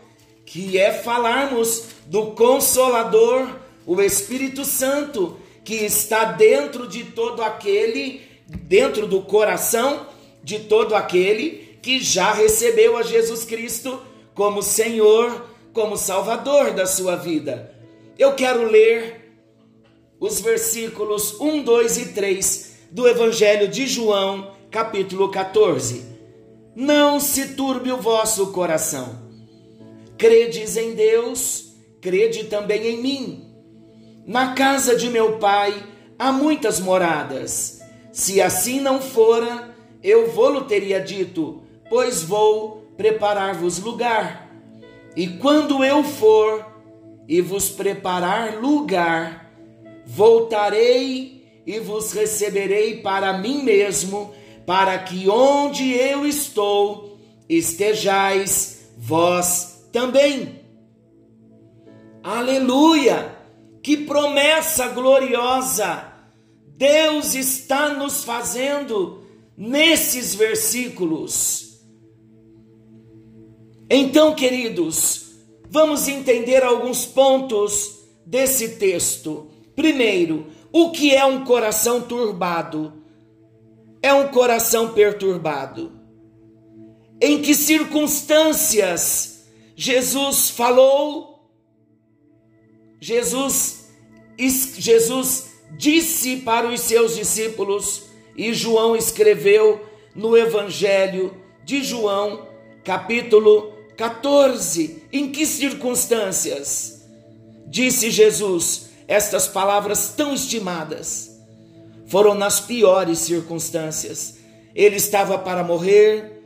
que 0.51 0.77
é 0.77 0.93
falarmos 0.93 1.85
do 2.07 2.33
Consolador, 2.33 3.49
o 3.87 4.03
Espírito 4.03 4.65
Santo, 4.65 5.37
que 5.63 5.77
está 5.77 6.25
dentro 6.25 6.89
de 6.89 7.05
todo 7.05 7.41
aquele, 7.41 8.23
dentro 8.49 9.07
do 9.07 9.23
coração 9.23 10.09
de 10.43 10.59
todo 10.59 10.97
aquele 10.97 11.79
que 11.81 12.01
já 12.01 12.33
recebeu 12.33 12.97
a 12.97 13.03
Jesus 13.03 13.45
Cristo 13.45 14.03
como 14.35 14.61
Senhor, 14.61 15.47
como 15.73 15.97
Salvador 15.97 16.73
da 16.73 16.85
sua 16.85 17.15
vida. 17.15 17.73
Eu 18.19 18.35
quero 18.35 18.69
ler 18.69 19.33
os 20.19 20.41
versículos 20.41 21.41
1, 21.41 21.63
2 21.63 21.97
e 21.97 22.07
3 22.07 22.77
do 22.91 23.07
Evangelho 23.07 23.69
de 23.69 23.87
João, 23.87 24.51
capítulo 24.69 25.29
14. 25.29 26.05
Não 26.75 27.21
se 27.21 27.55
turbe 27.55 27.93
o 27.93 27.99
vosso 27.99 28.49
coração 28.49 29.30
Credes 30.21 30.77
em 30.77 30.93
Deus, 30.93 31.73
crede 31.99 32.45
também 32.45 32.89
em 32.89 33.01
mim. 33.01 33.55
Na 34.27 34.53
casa 34.53 34.95
de 34.95 35.09
meu 35.09 35.39
pai 35.39 35.83
há 36.19 36.31
muitas 36.31 36.79
moradas. 36.79 37.81
Se 38.13 38.39
assim 38.39 38.81
não 38.81 39.01
fora, 39.01 39.75
eu 40.03 40.31
vou-lo 40.31 40.67
teria 40.67 41.01
dito, 41.01 41.63
pois 41.89 42.23
vou 42.23 42.85
preparar-vos 42.99 43.79
lugar. 43.79 44.55
E 45.17 45.27
quando 45.27 45.83
eu 45.83 46.05
for 46.05 46.67
e 47.27 47.41
vos 47.41 47.71
preparar 47.71 48.61
lugar, 48.61 49.51
voltarei 50.05 51.63
e 51.67 51.81
vos 51.81 52.13
receberei 52.13 53.01
para 53.01 53.39
mim 53.39 53.63
mesmo, 53.63 54.35
para 54.67 54.99
que 54.99 55.31
onde 55.31 55.95
eu 55.95 56.27
estou 56.27 57.19
estejais 57.49 58.83
vós 58.99 59.80
também. 59.93 60.61
Aleluia! 62.23 63.39
Que 63.83 63.97
promessa 63.97 64.89
gloriosa 64.89 66.11
Deus 66.81 67.35
está 67.35 67.93
nos 67.93 68.25
fazendo 68.25 69.23
nesses 69.55 70.35
versículos. 70.35 71.79
Então, 73.91 74.35
queridos, 74.35 75.33
vamos 75.69 76.09
entender 76.09 76.63
alguns 76.63 77.05
pontos 77.05 77.99
desse 78.25 78.77
texto. 78.77 79.51
Primeiro, 79.77 80.47
o 80.73 80.91
que 80.91 81.15
é 81.15 81.23
um 81.23 81.45
coração 81.45 82.01
turbado? 82.01 82.95
É 84.03 84.15
um 84.15 84.29
coração 84.29 84.95
perturbado. 84.95 85.93
Em 87.21 87.43
que 87.43 87.55
circunstâncias 87.55 89.40
Jesus 89.83 90.51
falou 90.51 91.41
Jesus, 93.01 93.89
Jesus 94.39 95.53
disse 95.71 96.37
para 96.37 96.69
os 96.69 96.83
seus 96.83 97.17
discípulos, 97.17 98.03
e 98.37 98.53
João 98.53 98.95
escreveu 98.95 99.81
no 100.15 100.37
Evangelho 100.37 101.35
de 101.65 101.83
João, 101.83 102.47
capítulo 102.85 103.73
14. 103.97 105.05
Em 105.11 105.33
que 105.33 105.47
circunstâncias 105.47 107.03
disse 107.67 108.11
Jesus 108.11 108.91
estas 109.09 109.49
palavras 109.49 110.13
tão 110.15 110.35
estimadas? 110.35 111.41
Foram 112.07 112.35
nas 112.35 112.61
piores 112.61 113.21
circunstâncias. 113.21 114.37
Ele 114.75 114.97
estava 114.97 115.39
para 115.39 115.65
morrer, 115.65 116.40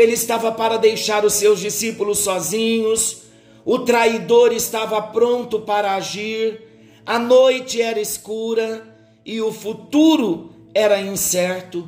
ele 0.00 0.12
estava 0.12 0.50
para 0.50 0.78
deixar 0.78 1.26
os 1.26 1.34
seus 1.34 1.60
discípulos 1.60 2.20
sozinhos, 2.20 3.24
o 3.66 3.80
traidor 3.80 4.50
estava 4.50 5.00
pronto 5.02 5.60
para 5.60 5.94
agir, 5.94 6.62
a 7.04 7.18
noite 7.18 7.82
era 7.82 8.00
escura 8.00 8.82
e 9.26 9.42
o 9.42 9.52
futuro 9.52 10.54
era 10.74 10.98
incerto. 11.00 11.86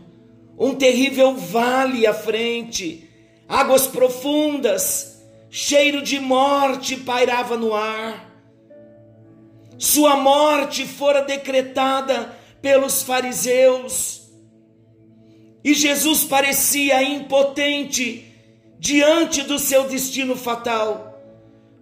Um 0.59 0.75
terrível 0.75 1.35
vale 1.35 2.07
à 2.07 2.13
frente, 2.13 3.09
águas 3.49 3.87
profundas, 3.87 5.23
cheiro 5.49 6.03
de 6.03 6.21
morte 6.21 6.97
pairava 6.99 7.57
no 7.57 7.73
ar. 7.73 8.31
Sua 9.79 10.17
morte 10.17 10.87
fora 10.87 11.23
decretada 11.23 12.37
pelos 12.61 13.03
fariseus. 13.03 14.22
E 15.65 15.75
Jesus 15.75 16.25
parecia 16.25 17.03
impotente 17.03 18.33
diante 18.79 19.43
do 19.43 19.59
seu 19.59 19.85
destino 19.85 20.35
fatal. 20.35 21.23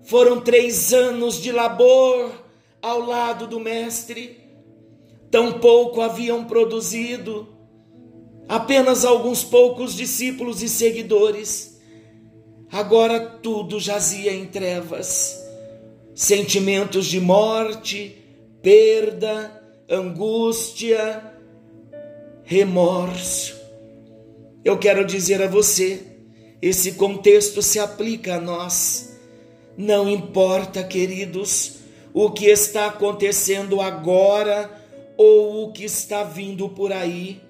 Foram 0.02 0.40
três 0.40 0.92
anos 0.92 1.40
de 1.40 1.50
labor 1.50 2.30
ao 2.82 3.00
lado 3.00 3.46
do 3.46 3.60
Mestre, 3.60 4.38
tão 5.30 5.60
pouco 5.60 6.00
haviam 6.00 6.44
produzido, 6.44 7.48
apenas 8.48 9.04
alguns 9.04 9.44
poucos 9.44 9.94
discípulos 9.94 10.62
e 10.62 10.68
seguidores. 10.68 11.78
Agora 12.70 13.20
tudo 13.20 13.80
jazia 13.80 14.32
em 14.32 14.46
trevas, 14.46 15.38
sentimentos 16.14 17.06
de 17.06 17.20
morte, 17.20 18.16
perda, 18.62 19.62
angústia, 19.88 21.34
remorso. 22.44 23.59
Eu 24.64 24.78
quero 24.78 25.04
dizer 25.04 25.42
a 25.42 25.46
você, 25.46 26.02
esse 26.60 26.92
contexto 26.92 27.62
se 27.62 27.78
aplica 27.78 28.34
a 28.34 28.40
nós. 28.40 29.18
Não 29.76 30.08
importa, 30.08 30.84
queridos, 30.84 31.76
o 32.12 32.30
que 32.30 32.46
está 32.46 32.86
acontecendo 32.86 33.80
agora 33.80 34.70
ou 35.16 35.64
o 35.64 35.72
que 35.72 35.84
está 35.84 36.22
vindo 36.22 36.68
por 36.68 36.92
aí. 36.92 37.40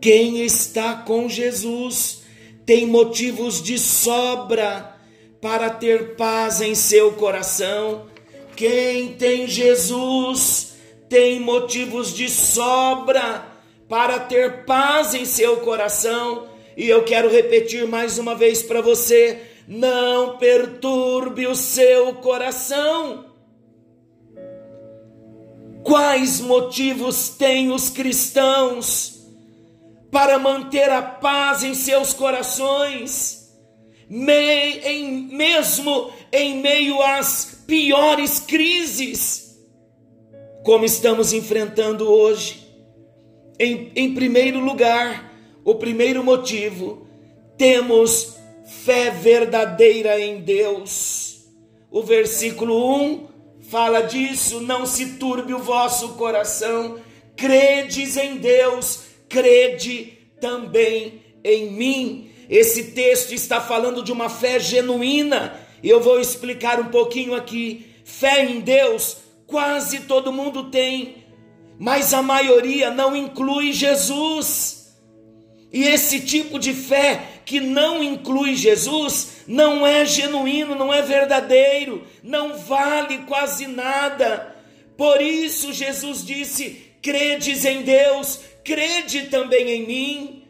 Quem 0.00 0.42
está 0.42 0.94
com 0.96 1.28
Jesus 1.28 2.22
tem 2.66 2.86
motivos 2.86 3.62
de 3.62 3.78
sobra 3.78 4.94
para 5.40 5.70
ter 5.70 6.16
paz 6.16 6.60
em 6.60 6.74
seu 6.74 7.12
coração. 7.12 8.06
Quem 8.54 9.14
tem 9.14 9.46
Jesus 9.46 10.74
tem 11.08 11.40
motivos 11.40 12.14
de 12.14 12.28
sobra 12.28 13.53
para 13.88 14.18
ter 14.18 14.64
paz 14.64 15.14
em 15.14 15.24
seu 15.24 15.58
coração. 15.58 16.48
E 16.76 16.88
eu 16.88 17.04
quero 17.04 17.30
repetir 17.30 17.86
mais 17.86 18.18
uma 18.18 18.34
vez 18.34 18.62
para 18.62 18.80
você: 18.80 19.40
não 19.66 20.38
perturbe 20.38 21.46
o 21.46 21.54
seu 21.54 22.14
coração. 22.14 23.32
Quais 25.82 26.40
motivos 26.40 27.28
têm 27.28 27.70
os 27.70 27.90
cristãos 27.90 29.22
para 30.10 30.38
manter 30.38 30.90
a 30.90 31.02
paz 31.02 31.62
em 31.62 31.74
seus 31.74 32.14
corações, 32.14 33.54
mesmo 34.08 36.10
em 36.32 36.62
meio 36.62 37.02
às 37.02 37.64
piores 37.66 38.40
crises, 38.40 39.58
como 40.62 40.86
estamos 40.86 41.34
enfrentando 41.34 42.10
hoje? 42.10 42.63
Em, 43.58 43.92
em 43.94 44.14
primeiro 44.14 44.58
lugar, 44.58 45.32
o 45.64 45.76
primeiro 45.76 46.24
motivo, 46.24 47.06
temos 47.56 48.36
fé 48.84 49.10
verdadeira 49.10 50.20
em 50.20 50.40
Deus. 50.40 51.46
O 51.90 52.02
versículo 52.02 52.96
1 52.96 53.28
fala 53.70 54.02
disso, 54.02 54.60
não 54.60 54.84
se 54.84 55.14
turbe 55.14 55.54
o 55.54 55.58
vosso 55.58 56.10
coração, 56.14 56.98
credes 57.36 58.16
em 58.16 58.36
Deus, 58.36 59.04
crede 59.28 60.18
também 60.40 61.22
em 61.42 61.70
mim. 61.70 62.30
Esse 62.50 62.92
texto 62.92 63.32
está 63.32 63.60
falando 63.60 64.02
de 64.02 64.12
uma 64.12 64.28
fé 64.28 64.58
genuína, 64.58 65.58
e 65.82 65.88
eu 65.88 66.00
vou 66.00 66.20
explicar 66.20 66.80
um 66.80 66.86
pouquinho 66.86 67.34
aqui. 67.34 67.86
Fé 68.04 68.44
em 68.44 68.60
Deus, 68.60 69.18
quase 69.46 70.00
todo 70.00 70.32
mundo 70.32 70.70
tem, 70.70 71.23
mas 71.78 72.14
a 72.14 72.22
maioria 72.22 72.90
não 72.90 73.16
inclui 73.16 73.72
Jesus. 73.72 74.94
E 75.72 75.84
esse 75.84 76.20
tipo 76.20 76.58
de 76.58 76.72
fé 76.72 77.40
que 77.44 77.60
não 77.60 78.02
inclui 78.02 78.54
Jesus 78.54 79.42
não 79.46 79.86
é 79.86 80.06
genuíno, 80.06 80.74
não 80.74 80.92
é 80.92 81.02
verdadeiro, 81.02 82.04
não 82.22 82.56
vale 82.56 83.18
quase 83.26 83.66
nada. 83.66 84.54
Por 84.96 85.20
isso 85.20 85.72
Jesus 85.72 86.24
disse: 86.24 86.92
credes 87.02 87.64
em 87.64 87.82
Deus, 87.82 88.40
crede 88.62 89.24
também 89.24 89.70
em 89.70 89.86
mim. 89.86 90.44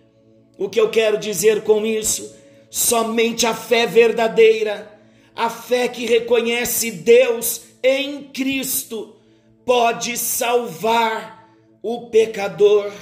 O 0.56 0.68
que 0.68 0.80
eu 0.80 0.90
quero 0.90 1.18
dizer 1.18 1.62
com 1.62 1.84
isso? 1.84 2.36
Somente 2.70 3.46
a 3.46 3.54
fé 3.54 3.86
verdadeira, 3.86 4.90
a 5.34 5.50
fé 5.50 5.88
que 5.88 6.06
reconhece 6.06 6.90
Deus 6.90 7.62
em 7.82 8.24
Cristo, 8.24 9.16
pode 9.64 10.16
salvar 10.16 11.48
o 11.82 12.08
pecador. 12.08 12.92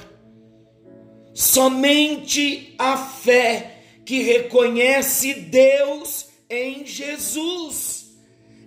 Somente 1.35 2.75
a 2.79 2.97
fé 2.97 3.83
que 4.05 4.23
reconhece 4.23 5.35
Deus 5.35 6.27
em 6.49 6.85
Jesus 6.85 8.13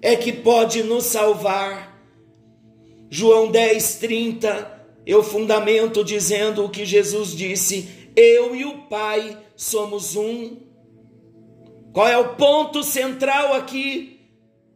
é 0.02 0.16
que 0.16 0.32
pode 0.32 0.84
nos 0.84 1.06
salvar. 1.06 1.94
João 3.10 3.52
10, 3.52 3.96
30, 3.96 4.88
eu 5.06 5.24
fundamento 5.24 6.04
dizendo 6.04 6.66
o 6.66 6.70
que 6.70 6.86
Jesus 6.86 7.32
disse: 7.36 8.10
Eu 8.16 8.56
e 8.56 8.66
o 8.66 8.84
Pai 8.84 9.38
somos 9.56 10.16
um. 10.16 10.58
Qual 11.94 12.08
é 12.08 12.18
o 12.18 12.36
ponto 12.36 12.84
central 12.84 13.54
aqui? 13.54 14.20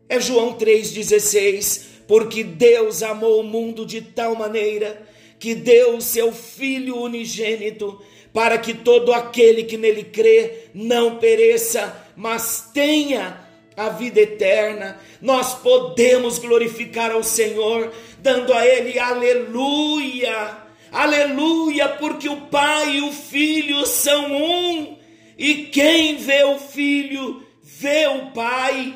É 0.07 0.19
João 0.19 0.57
3,16. 0.57 1.88
Porque 2.09 2.43
Deus 2.43 3.03
amou 3.03 3.39
o 3.39 3.43
mundo 3.43 3.85
de 3.85 4.01
tal 4.01 4.33
maneira 4.33 4.99
que 5.37 5.53
deu 5.53 5.95
o 5.95 6.01
seu 6.01 6.31
Filho 6.31 6.97
unigênito 6.97 8.01
para 8.33 8.57
que 8.57 8.73
todo 8.73 9.13
aquele 9.13 9.61
que 9.61 9.77
nele 9.77 10.03
crê 10.05 10.69
não 10.73 11.17
pereça, 11.17 12.03
mas 12.15 12.71
tenha 12.73 13.47
a 13.77 13.89
vida 13.89 14.21
eterna. 14.21 14.99
Nós 15.21 15.53
podemos 15.53 16.39
glorificar 16.39 17.11
ao 17.11 17.23
Senhor, 17.23 17.93
dando 18.17 18.55
a 18.55 18.65
Ele 18.65 18.97
aleluia, 18.97 20.57
aleluia, 20.91 21.89
porque 21.89 22.27
o 22.27 22.41
Pai 22.47 22.95
e 22.95 23.01
o 23.01 23.11
Filho 23.11 23.85
são 23.85 24.35
um, 24.35 24.97
e 25.37 25.65
quem 25.65 26.17
vê 26.17 26.43
o 26.43 26.57
Filho, 26.57 27.45
vê 27.61 28.07
o 28.07 28.31
Pai. 28.31 28.95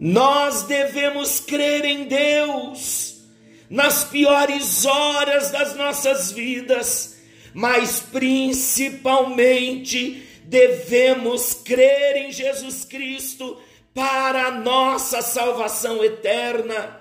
Nós 0.00 0.62
devemos 0.62 1.40
crer 1.40 1.84
em 1.84 2.04
Deus 2.04 3.16
nas 3.68 4.04
piores 4.04 4.86
horas 4.86 5.50
das 5.50 5.74
nossas 5.74 6.30
vidas, 6.30 7.18
mas 7.52 7.98
principalmente 8.00 10.22
devemos 10.44 11.52
crer 11.52 12.14
em 12.16 12.30
Jesus 12.32 12.84
Cristo 12.84 13.60
para 13.92 14.44
a 14.46 14.52
nossa 14.52 15.20
salvação 15.20 16.04
eterna. 16.04 17.00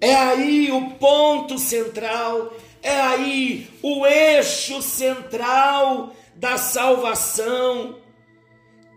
É 0.00 0.14
aí 0.14 0.72
o 0.72 0.90
ponto 0.92 1.58
central, 1.58 2.54
é 2.82 2.98
aí 3.00 3.68
o 3.82 4.06
eixo 4.06 4.80
central 4.82 6.14
da 6.34 6.58
salvação. 6.58 7.98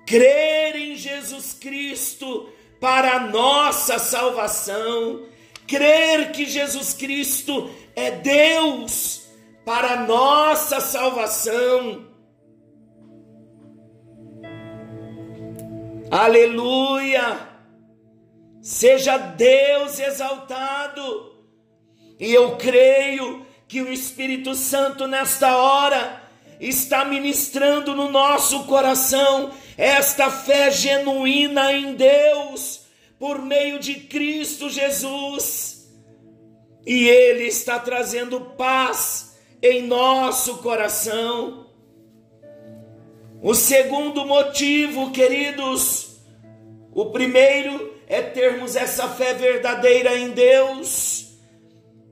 Crer 0.05 0.75
em 0.75 0.95
Jesus 0.95 1.53
Cristo 1.53 2.49
para 2.83 3.13
a 3.13 3.19
nossa 3.27 3.97
salvação 3.97 5.21
crer 5.65 6.33
que 6.33 6.45
Jesus 6.45 6.93
Cristo 6.93 7.71
é 7.95 8.11
Deus 8.11 9.21
para 9.63 10.05
nossa 10.05 10.81
salvação. 10.81 12.05
Aleluia! 16.11 17.47
Seja 18.61 19.15
Deus 19.15 19.97
exaltado. 19.97 21.37
E 22.19 22.33
eu 22.33 22.57
creio 22.57 23.45
que 23.65 23.81
o 23.81 23.93
Espírito 23.93 24.53
Santo 24.53 25.07
nesta 25.07 25.55
hora 25.55 26.21
está 26.59 27.05
ministrando 27.05 27.95
no 27.95 28.11
nosso 28.11 28.65
coração 28.65 29.53
esta 29.77 30.29
fé 30.29 30.69
genuína 30.71 31.71
em 31.73 31.95
Deus 31.95 32.81
por 33.19 33.41
meio 33.41 33.79
de 33.79 33.95
Cristo 33.95 34.69
Jesus. 34.69 35.89
E 36.85 37.07
Ele 37.07 37.45
está 37.45 37.79
trazendo 37.79 38.41
paz 38.57 39.37
em 39.61 39.83
nosso 39.83 40.57
coração. 40.57 41.67
O 43.41 43.53
segundo 43.53 44.25
motivo, 44.25 45.11
queridos, 45.11 46.17
o 46.93 47.07
primeiro 47.07 47.93
é 48.07 48.21
termos 48.21 48.75
essa 48.75 49.07
fé 49.07 49.33
verdadeira 49.33 50.17
em 50.17 50.31
Deus. 50.31 51.37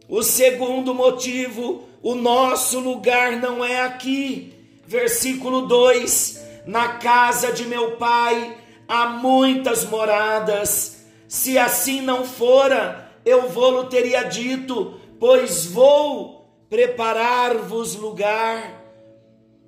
O 0.07 0.23
segundo 0.23 0.93
motivo, 0.93 1.87
o 2.01 2.15
nosso 2.15 2.79
lugar 2.79 3.37
não 3.37 3.63
é 3.63 3.81
aqui. 3.81 4.53
Versículo 4.85 5.67
2: 5.67 6.41
Na 6.65 6.99
casa 6.99 7.51
de 7.51 7.65
meu 7.65 7.97
pai 7.97 8.57
há 8.87 9.07
muitas 9.07 9.85
moradas. 9.85 11.05
Se 11.27 11.57
assim 11.57 12.01
não 12.01 12.25
fora, 12.25 13.09
eu 13.25 13.49
vou-lo 13.49 13.85
teria 13.85 14.23
dito, 14.23 14.99
pois 15.19 15.65
vou 15.65 16.49
preparar-vos 16.69 17.95
lugar. 17.95 18.81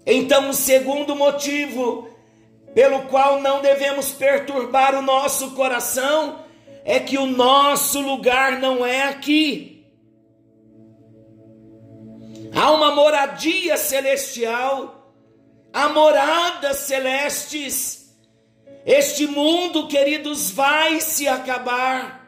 Então, 0.06 0.50
o 0.50 0.54
segundo 0.54 1.16
motivo 1.16 2.10
pelo 2.74 3.04
qual 3.04 3.40
não 3.40 3.62
devemos 3.62 4.12
perturbar 4.12 4.96
o 4.96 5.02
nosso 5.02 5.52
coração 5.52 6.40
é 6.84 7.00
que 7.00 7.18
o 7.18 7.26
nosso 7.26 8.02
lugar 8.02 8.60
não 8.60 8.86
é 8.86 9.04
aqui. 9.04 9.86
Há 12.56 12.72
uma 12.72 12.94
moradia 12.94 13.78
celestial, 13.78 15.03
há 15.74 15.90
moradas 15.90 16.78
celestes. 16.78 18.16
Este 18.86 19.26
mundo, 19.26 19.88
queridos, 19.88 20.52
vai 20.52 21.02
se 21.02 21.28
acabar. 21.28 22.24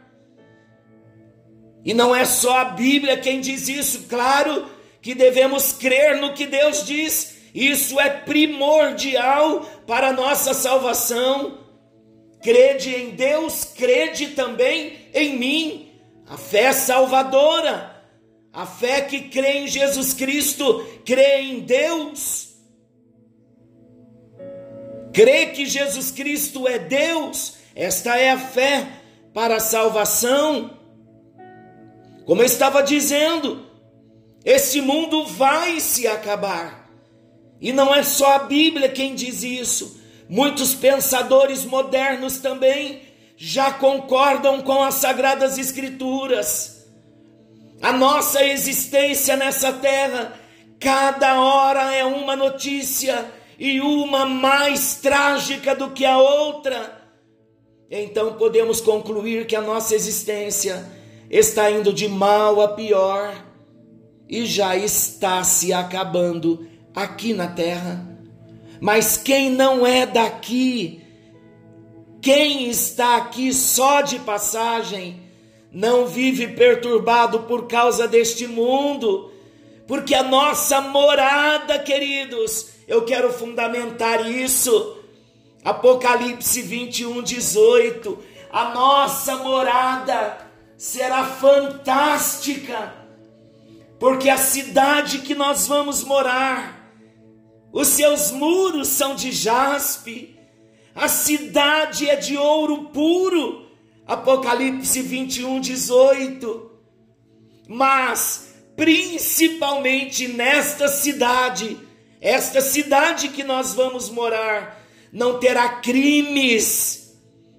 E 1.85 1.93
não 1.93 2.15
é 2.15 2.25
só 2.25 2.57
a 2.57 2.65
Bíblia 2.65 3.17
quem 3.17 3.39
diz 3.39 3.69
isso, 3.69 4.07
claro 4.09 4.65
que 5.01 5.13
devemos 5.13 5.71
crer 5.71 6.17
no 6.17 6.33
que 6.33 6.47
Deus 6.47 6.83
diz, 6.83 7.35
isso 7.53 7.99
é 7.99 8.09
primordial 8.09 9.61
para 9.85 10.07
a 10.07 10.13
nossa 10.13 10.53
salvação. 10.53 11.59
Crede 12.41 12.95
em 12.95 13.11
Deus, 13.11 13.63
crede 13.63 14.29
também 14.29 15.07
em 15.13 15.37
mim. 15.37 15.91
A 16.27 16.37
fé 16.37 16.73
salvadora, 16.73 18.03
a 18.51 18.65
fé 18.65 19.01
que 19.01 19.29
crê 19.29 19.59
em 19.59 19.67
Jesus 19.67 20.11
Cristo, 20.13 20.83
crê 21.05 21.41
em 21.41 21.59
Deus. 21.59 22.44
Crê 25.15 25.45
que 25.45 25.65
Jesus 25.65 26.11
Cristo 26.11 26.67
é 26.67 26.77
Deus, 26.77 27.53
esta 27.73 28.17
é 28.17 28.31
a 28.31 28.37
fé 28.37 28.85
para 29.33 29.55
a 29.55 29.61
salvação. 29.61 30.77
Como 32.25 32.41
eu 32.41 32.45
estava 32.45 32.83
dizendo, 32.83 33.65
esse 34.43 34.81
mundo 34.81 35.25
vai 35.25 35.79
se 35.79 36.05
acabar. 36.05 36.91
E 37.61 37.71
não 37.71 37.95
é 37.95 38.03
só 38.03 38.33
a 38.35 38.39
Bíblia 38.39 38.89
quem 38.89 39.15
diz 39.15 39.41
isso. 39.41 40.01
Muitos 40.27 40.75
pensadores 40.75 41.63
modernos 41.63 42.39
também 42.39 43.03
já 43.37 43.71
concordam 43.71 44.61
com 44.63 44.83
as 44.83 44.95
sagradas 44.95 45.57
escrituras. 45.57 46.89
A 47.81 47.93
nossa 47.93 48.43
existência 48.43 49.37
nessa 49.37 49.71
terra, 49.71 50.37
cada 50.77 51.39
hora 51.39 51.95
é 51.95 52.03
uma 52.03 52.35
notícia 52.35 53.33
e 53.59 53.79
uma 53.81 54.25
mais 54.25 54.95
trágica 54.95 55.75
do 55.75 55.91
que 55.91 56.05
a 56.05 56.17
outra. 56.17 57.01
Então 57.89 58.33
podemos 58.33 58.81
concluir 58.81 59.45
que 59.45 59.55
a 59.55 59.61
nossa 59.61 59.95
existência 59.95 60.85
está 61.29 61.69
indo 61.71 61.93
de 61.93 62.07
mal 62.07 62.61
a 62.61 62.69
pior 62.69 63.45
e 64.27 64.45
já 64.45 64.75
está 64.75 65.43
se 65.43 65.71
acabando 65.71 66.67
aqui 66.93 67.33
na 67.33 67.47
terra. 67.47 68.15
Mas 68.81 69.17
quem 69.17 69.49
não 69.49 69.85
é 69.85 70.05
daqui, 70.05 71.01
quem 72.21 72.69
está 72.69 73.17
aqui 73.17 73.53
só 73.53 74.01
de 74.01 74.19
passagem, 74.19 75.21
não 75.71 76.07
vive 76.07 76.47
perturbado 76.47 77.41
por 77.41 77.67
causa 77.67 78.07
deste 78.07 78.47
mundo, 78.47 79.31
porque 79.87 80.15
a 80.15 80.23
nossa 80.23 80.81
morada, 80.81 81.79
queridos, 81.79 82.69
eu 82.87 83.05
quero 83.05 83.31
fundamentar 83.31 84.29
isso. 84.29 84.97
Apocalipse 85.63 86.61
21, 86.61 87.21
18. 87.21 88.19
A 88.51 88.69
nossa 88.69 89.37
morada 89.37 90.37
será 90.77 91.25
fantástica, 91.25 92.93
porque 93.99 94.29
a 94.29 94.37
cidade 94.37 95.19
que 95.19 95.35
nós 95.35 95.67
vamos 95.67 96.03
morar, 96.03 96.91
os 97.71 97.87
seus 97.87 98.31
muros 98.31 98.87
são 98.87 99.15
de 99.15 99.31
jaspe, 99.31 100.35
a 100.95 101.09
cidade 101.09 102.09
é 102.09 102.15
de 102.15 102.37
ouro 102.37 102.85
puro. 102.85 103.65
Apocalipse 104.07 105.01
21, 105.01 105.59
18. 105.59 106.71
Mas, 107.67 108.44
principalmente 108.75 110.27
nesta 110.27 110.87
cidade, 110.87 111.77
esta 112.19 112.61
cidade 112.61 113.29
que 113.29 113.43
nós 113.43 113.73
vamos 113.73 114.09
morar, 114.09 114.81
não 115.11 115.39
terá 115.39 115.69
crimes, 115.69 117.15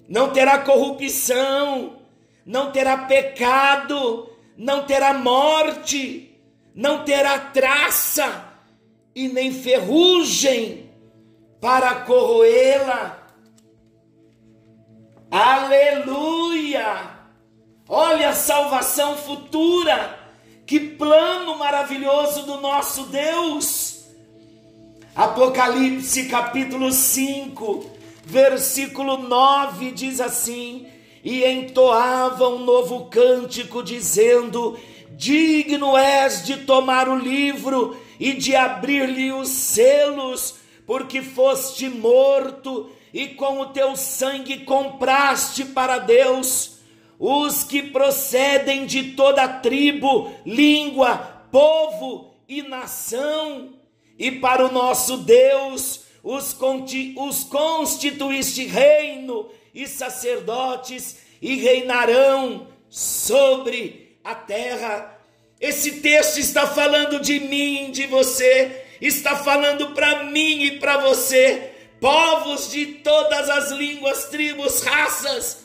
não 0.07 0.31
terá 0.31 0.59
corrupção, 0.59 2.01
não 2.45 2.71
terá 2.71 2.97
pecado, 2.97 4.29
não 4.55 4.85
terá 4.85 5.13
morte, 5.13 6.35
não 6.73 7.03
terá 7.03 7.39
traça 7.39 8.53
e 9.15 9.27
nem 9.27 9.51
ferrugem 9.51 10.89
para 11.59 11.95
corroê-la. 12.01 13.27
Aleluia! 15.31 17.17
Olha 17.89 18.29
a 18.29 18.33
salvação 18.33 19.17
futura, 19.17 20.26
que 20.67 20.81
plano 20.81 21.57
maravilhoso 21.57 22.43
do 22.43 22.59
nosso 22.59 23.03
Deus. 23.05 24.05
Apocalipse 25.15 26.25
capítulo 26.25 26.91
5, 26.91 27.89
versículo 28.25 29.17
9 29.17 29.91
diz 29.93 30.19
assim: 30.19 30.85
e 31.23 31.43
entoava 31.45 32.49
um 32.49 32.59
novo 32.59 33.05
cântico, 33.05 33.81
dizendo: 33.81 34.77
Digno 35.11 35.97
és 35.97 36.45
de 36.45 36.57
tomar 36.57 37.07
o 37.07 37.15
livro 37.15 37.97
e 38.19 38.33
de 38.33 38.55
abrir-lhe 38.55 39.31
os 39.31 39.47
selos, 39.47 40.55
porque 40.85 41.21
foste 41.21 41.87
morto 41.89 42.89
e 43.13 43.29
com 43.29 43.61
o 43.61 43.67
teu 43.67 43.95
sangue 43.95 44.59
compraste 44.59 45.63
para 45.63 45.97
Deus 45.97 46.76
os 47.19 47.63
que 47.63 47.81
procedem 47.81 48.85
de 48.85 49.13
toda 49.13 49.47
tribo, 49.47 50.31
língua, 50.45 51.17
povo 51.51 52.35
e 52.47 52.61
nação, 52.61 53.73
e 54.17 54.31
para 54.31 54.65
o 54.65 54.71
nosso 54.71 55.17
Deus 55.17 56.05
os, 56.23 56.57
os 57.15 57.43
constituíste 57.43 58.65
reino 58.65 59.49
e 59.73 59.87
sacerdotes 59.87 61.19
e 61.41 61.55
reinarão 61.55 62.67
sobre 62.89 64.17
a 64.23 64.35
terra. 64.35 65.17
Esse 65.59 66.01
texto 66.01 66.37
está 66.37 66.67
falando 66.67 67.19
de 67.19 67.39
mim, 67.39 67.91
de 67.91 68.05
você, 68.07 68.85
está 69.01 69.35
falando 69.35 69.91
para 69.91 70.25
mim 70.25 70.63
e 70.63 70.79
para 70.79 70.97
você, 70.97 71.71
povos 71.99 72.71
de 72.71 72.85
todas 72.85 73.49
as 73.49 73.71
línguas, 73.71 74.25
tribos, 74.25 74.81
raças, 74.81 75.63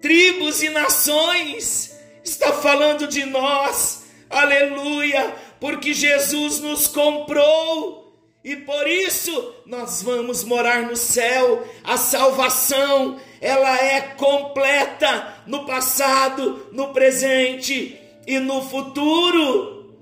tribos 0.00 0.62
e 0.62 0.68
nações, 0.68 1.96
está 2.22 2.52
falando 2.52 3.06
de 3.06 3.24
nós, 3.24 4.04
aleluia, 4.30 5.34
porque 5.60 5.92
Jesus 5.92 6.60
nos 6.60 6.86
comprou 6.86 8.08
e 8.44 8.56
por 8.56 8.86
isso 8.88 9.54
nós 9.66 10.02
vamos 10.02 10.44
morar 10.44 10.82
no 10.82 10.96
céu. 10.96 11.66
A 11.84 11.96
salvação, 11.96 13.20
ela 13.40 13.76
é 13.76 14.00
completa 14.00 15.42
no 15.46 15.66
passado, 15.66 16.68
no 16.72 16.92
presente 16.92 17.98
e 18.26 18.38
no 18.38 18.62
futuro. 18.62 19.94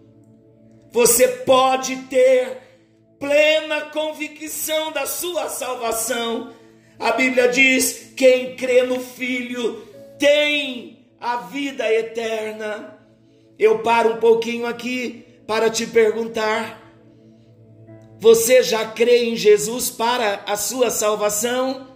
Você 0.93 1.27
pode 1.29 1.97
ter 2.03 2.59
plena 3.19 3.83
convicção 3.87 4.93
da 4.93 5.07
sua 5.07 5.49
salvação. 5.49 6.53
A 6.99 7.13
Bíblia 7.13 7.49
diz: 7.49 8.13
quem 8.17 8.57
crê 8.57 8.83
no 8.83 9.01
Filho 9.01 9.83
tem 10.19 11.07
a 11.21 11.37
vida 11.39 11.91
eterna. 11.93 12.99
Eu 13.59 13.81
paro 13.81 14.15
um 14.15 14.17
pouquinho 14.17 14.67
aqui 14.67 15.25
para 15.47 15.71
te 15.71 15.87
perguntar: 15.87 16.83
você 18.19 18.63
já 18.63 18.87
crê 18.87 19.25
em 19.25 19.37
Jesus 19.37 19.91
para 19.91 20.43
a 20.47 20.57
sua 20.57 20.91
salvação? 20.91 21.89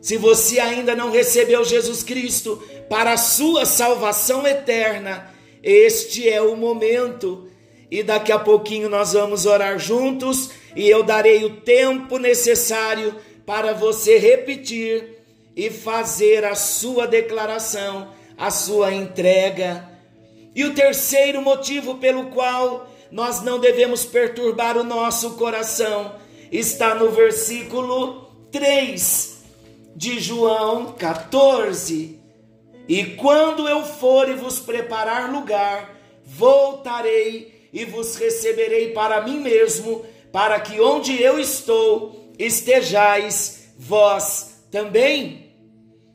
Se 0.00 0.16
você 0.16 0.60
ainda 0.60 0.94
não 0.94 1.10
recebeu 1.10 1.64
Jesus 1.64 2.02
Cristo 2.02 2.62
para 2.88 3.12
a 3.12 3.16
sua 3.16 3.66
salvação 3.66 4.46
eterna, 4.46 5.30
este 5.62 6.28
é 6.28 6.40
o 6.40 6.56
momento. 6.56 7.48
E 7.90 8.02
daqui 8.02 8.32
a 8.32 8.38
pouquinho 8.38 8.88
nós 8.88 9.12
vamos 9.12 9.46
orar 9.46 9.78
juntos 9.78 10.50
e 10.74 10.88
eu 10.88 11.02
darei 11.02 11.44
o 11.44 11.60
tempo 11.60 12.18
necessário 12.18 13.14
para 13.46 13.72
você 13.72 14.18
repetir 14.18 15.16
e 15.54 15.70
fazer 15.70 16.44
a 16.44 16.54
sua 16.56 17.06
declaração, 17.06 18.08
a 18.36 18.50
sua 18.50 18.92
entrega. 18.92 19.88
E 20.54 20.64
o 20.64 20.74
terceiro 20.74 21.40
motivo 21.40 21.94
pelo 21.94 22.26
qual 22.26 22.90
nós 23.10 23.40
não 23.42 23.58
devemos 23.58 24.04
perturbar 24.04 24.76
o 24.76 24.84
nosso 24.84 25.36
coração 25.36 26.16
está 26.50 26.94
no 26.94 27.10
versículo 27.10 28.30
3 28.50 29.36
de 29.94 30.18
João 30.20 30.92
14. 30.92 32.18
E 32.88 33.04
quando 33.16 33.68
eu 33.68 33.84
for 33.84 34.28
e 34.28 34.34
vos 34.34 34.58
preparar 34.58 35.32
lugar, 35.32 35.96
voltarei 36.24 37.68
e 37.72 37.84
vos 37.84 38.16
receberei 38.16 38.92
para 38.92 39.22
mim 39.22 39.40
mesmo, 39.40 40.04
para 40.32 40.60
que 40.60 40.80
onde 40.80 41.20
eu 41.20 41.38
estou 41.38 42.25
estejais 42.38 43.72
vós 43.78 44.64
também. 44.70 45.54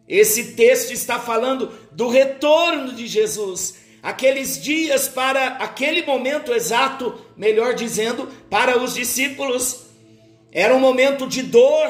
Esse 0.07 0.53
texto 0.53 0.91
está 0.91 1.19
falando 1.19 1.71
do 1.91 2.09
retorno 2.09 2.93
de 2.93 3.07
Jesus, 3.07 3.75
aqueles 4.03 4.61
dias 4.61 5.07
para 5.07 5.47
aquele 5.57 6.05
momento 6.05 6.53
exato, 6.53 7.19
melhor 7.37 7.73
dizendo, 7.73 8.27
para 8.49 8.77
os 8.77 8.93
discípulos. 8.93 9.85
Era 10.51 10.75
um 10.75 10.79
momento 10.79 11.27
de 11.27 11.43
dor, 11.43 11.89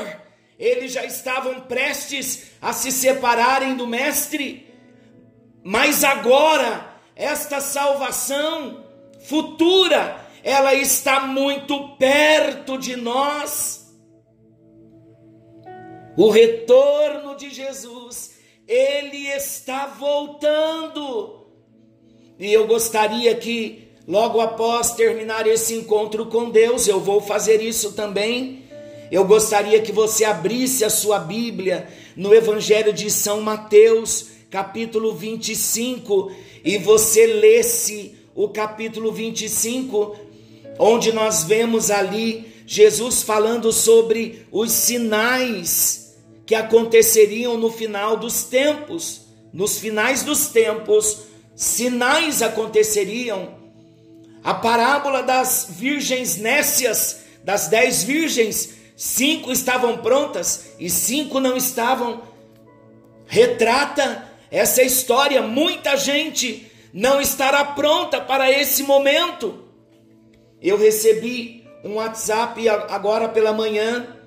eles 0.60 0.92
já 0.92 1.04
estavam 1.04 1.62
prestes 1.62 2.52
a 2.62 2.74
se 2.74 2.92
separarem 2.92 3.76
do 3.76 3.88
Mestre, 3.88 4.72
mas 5.64 6.04
agora, 6.04 6.96
esta 7.16 7.60
salvação 7.60 8.84
futura, 9.28 10.18
ela 10.44 10.74
está 10.74 11.22
muito 11.22 11.96
perto 11.98 12.78
de 12.78 12.96
nós. 12.96 13.81
O 16.22 16.30
retorno 16.30 17.36
de 17.36 17.50
Jesus, 17.50 18.34
ele 18.68 19.26
está 19.30 19.88
voltando. 19.88 21.48
E 22.38 22.54
eu 22.54 22.68
gostaria 22.68 23.34
que, 23.34 23.88
logo 24.08 24.40
após 24.40 24.94
terminar 24.94 25.48
esse 25.48 25.74
encontro 25.74 26.28
com 26.28 26.52
Deus, 26.52 26.88
eu 26.88 27.00
vou 27.00 27.22
fazer 27.22 27.60
isso 27.60 27.94
também. 27.94 28.66
Eu 29.12 29.26
gostaria 29.26 29.82
que 29.82 29.92
você 29.92 30.24
abrisse 30.24 30.86
a 30.86 30.92
sua 30.92 31.18
Bíblia 31.18 31.88
no 32.16 32.36
Evangelho 32.36 32.94
de 32.94 33.10
São 33.10 33.42
Mateus, 33.42 34.28
capítulo 34.52 35.16
25, 35.16 36.32
e 36.64 36.78
você 36.78 37.26
lesse 37.26 38.16
o 38.36 38.48
capítulo 38.48 39.12
25, 39.12 40.16
onde 40.78 41.12
nós 41.12 41.46
vemos 41.46 41.90
ali 41.90 42.46
Jesus 42.68 43.24
falando 43.24 43.74
sobre 43.74 44.46
os 44.52 44.72
sinais 44.72 46.11
que 46.52 46.56
aconteceriam 46.56 47.56
no 47.56 47.72
final 47.72 48.18
dos 48.18 48.44
tempos. 48.44 49.22
Nos 49.54 49.80
finais 49.80 50.22
dos 50.22 50.48
tempos, 50.48 51.20
sinais 51.56 52.42
aconteceriam. 52.42 53.56
A 54.44 54.54
parábola 54.54 55.24
das 55.24 55.68
virgens 55.70 56.36
nécias, 56.36 57.22
das 57.42 57.70
dez 57.70 58.04
virgens, 58.04 58.74
cinco 58.98 59.50
estavam 59.50 60.00
prontas 60.00 60.74
e 60.78 60.90
cinco 60.90 61.40
não 61.40 61.56
estavam. 61.56 62.22
Retrata 63.26 64.30
essa 64.52 64.84
história. 64.84 65.42
Muita 65.42 65.96
gente 65.96 66.70
não 66.94 67.22
estará 67.22 67.64
pronta 67.64 68.20
para 68.20 68.52
esse 68.52 68.84
momento. 68.84 69.70
Eu 70.62 70.78
recebi 70.78 71.64
um 71.82 71.94
WhatsApp 71.94 72.68
agora 72.68 73.30
pela 73.30 73.54
manhã 73.54 74.18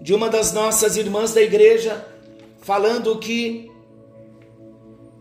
de 0.00 0.14
uma 0.14 0.28
das 0.28 0.52
nossas 0.52 0.96
irmãs 0.96 1.32
da 1.32 1.42
igreja, 1.42 2.06
falando 2.60 3.18
que 3.18 3.70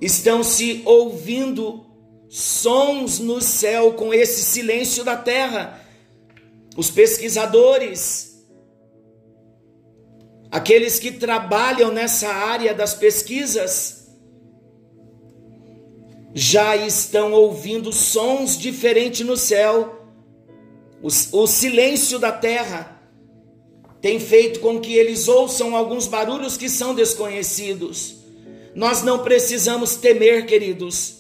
estão 0.02 0.44
se 0.44 0.82
ouvindo 0.86 1.86
sons 2.30 3.20
no 3.20 3.40
céu 3.42 3.94
com 3.94 4.14
esse 4.14 4.44
silêncio 4.44 5.04
da 5.04 5.16
terra. 5.16 5.80
Os 6.76 6.90
pesquisadores, 6.90 8.44
aqueles 10.52 11.00
que 11.00 11.12
trabalham 11.12 11.92
nessa 11.92 12.28
área 12.30 12.74
das 12.74 12.94
pesquisas, 12.94 14.08
já 16.34 16.76
estão 16.76 17.32
ouvindo 17.32 17.94
sons 17.94 18.58
diferentes 18.58 19.26
no 19.26 19.38
céu. 19.38 20.10
O, 21.02 21.08
o 21.08 21.48
silêncio 21.48 22.18
da 22.18 22.32
terra 22.32 23.03
tem 24.04 24.20
feito 24.20 24.60
com 24.60 24.82
que 24.82 24.94
eles 24.98 25.30
ouçam 25.30 25.78
alguns 25.78 26.08
barulhos 26.08 26.58
que 26.58 26.68
são 26.68 26.94
desconhecidos. 26.94 28.18
Nós 28.76 29.02
não 29.02 29.20
precisamos 29.20 29.96
temer, 29.96 30.46
queridos. 30.46 31.20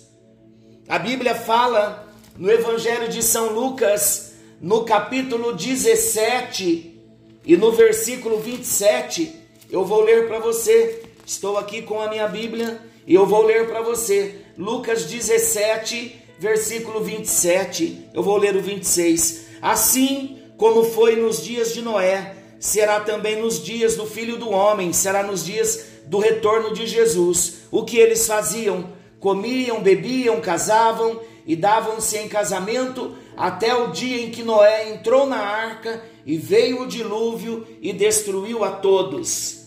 A 0.89 0.99
Bíblia 0.99 1.33
fala 1.33 2.13
no 2.37 2.51
Evangelho 2.51 3.07
de 3.07 3.23
São 3.23 3.53
Lucas, 3.53 4.33
no 4.59 4.83
capítulo 4.83 5.53
17 5.53 6.99
e 7.45 7.55
no 7.55 7.71
versículo 7.71 8.39
27. 8.39 9.33
Eu 9.71 9.85
vou 9.85 10.01
ler 10.01 10.27
para 10.27 10.39
você. 10.39 11.03
Estou 11.25 11.57
aqui 11.57 11.83
com 11.83 12.01
a 12.01 12.09
minha 12.09 12.27
Bíblia 12.27 12.81
e 13.07 13.15
eu 13.15 13.25
vou 13.25 13.43
ler 13.43 13.65
para 13.65 13.81
você. 13.81 14.41
Lucas 14.57 15.05
17, 15.05 16.21
versículo 16.37 17.01
27. 17.01 18.09
Eu 18.13 18.21
vou 18.21 18.35
ler 18.35 18.57
o 18.57 18.61
26. 18.61 19.45
Assim 19.61 20.37
como 20.57 20.83
foi 20.83 21.15
nos 21.15 21.41
dias 21.41 21.73
de 21.73 21.81
Noé, 21.81 22.42
será 22.63 23.01
também 23.01 23.41
nos 23.41 23.61
dias 23.61 23.97
do 23.97 24.05
Filho 24.05 24.37
do 24.37 24.49
Homem, 24.49 24.93
será 24.93 25.21
nos 25.21 25.43
dias 25.43 25.85
do 26.05 26.17
retorno 26.17 26.73
de 26.73 26.87
Jesus. 26.87 27.55
O 27.69 27.83
que 27.83 27.97
eles 27.97 28.25
faziam? 28.25 28.93
Comiam, 29.19 29.81
bebiam, 29.81 30.39
casavam 30.39 31.19
e 31.45 31.57
davam-se 31.57 32.17
em 32.17 32.29
casamento 32.29 33.17
até 33.35 33.75
o 33.75 33.91
dia 33.91 34.23
em 34.23 34.31
que 34.31 34.43
Noé 34.43 34.91
entrou 34.91 35.25
na 35.25 35.39
arca 35.39 36.01
e 36.25 36.37
veio 36.37 36.83
o 36.83 36.87
dilúvio 36.87 37.67
e 37.81 37.91
destruiu 37.91 38.63
a 38.63 38.71
todos. 38.71 39.65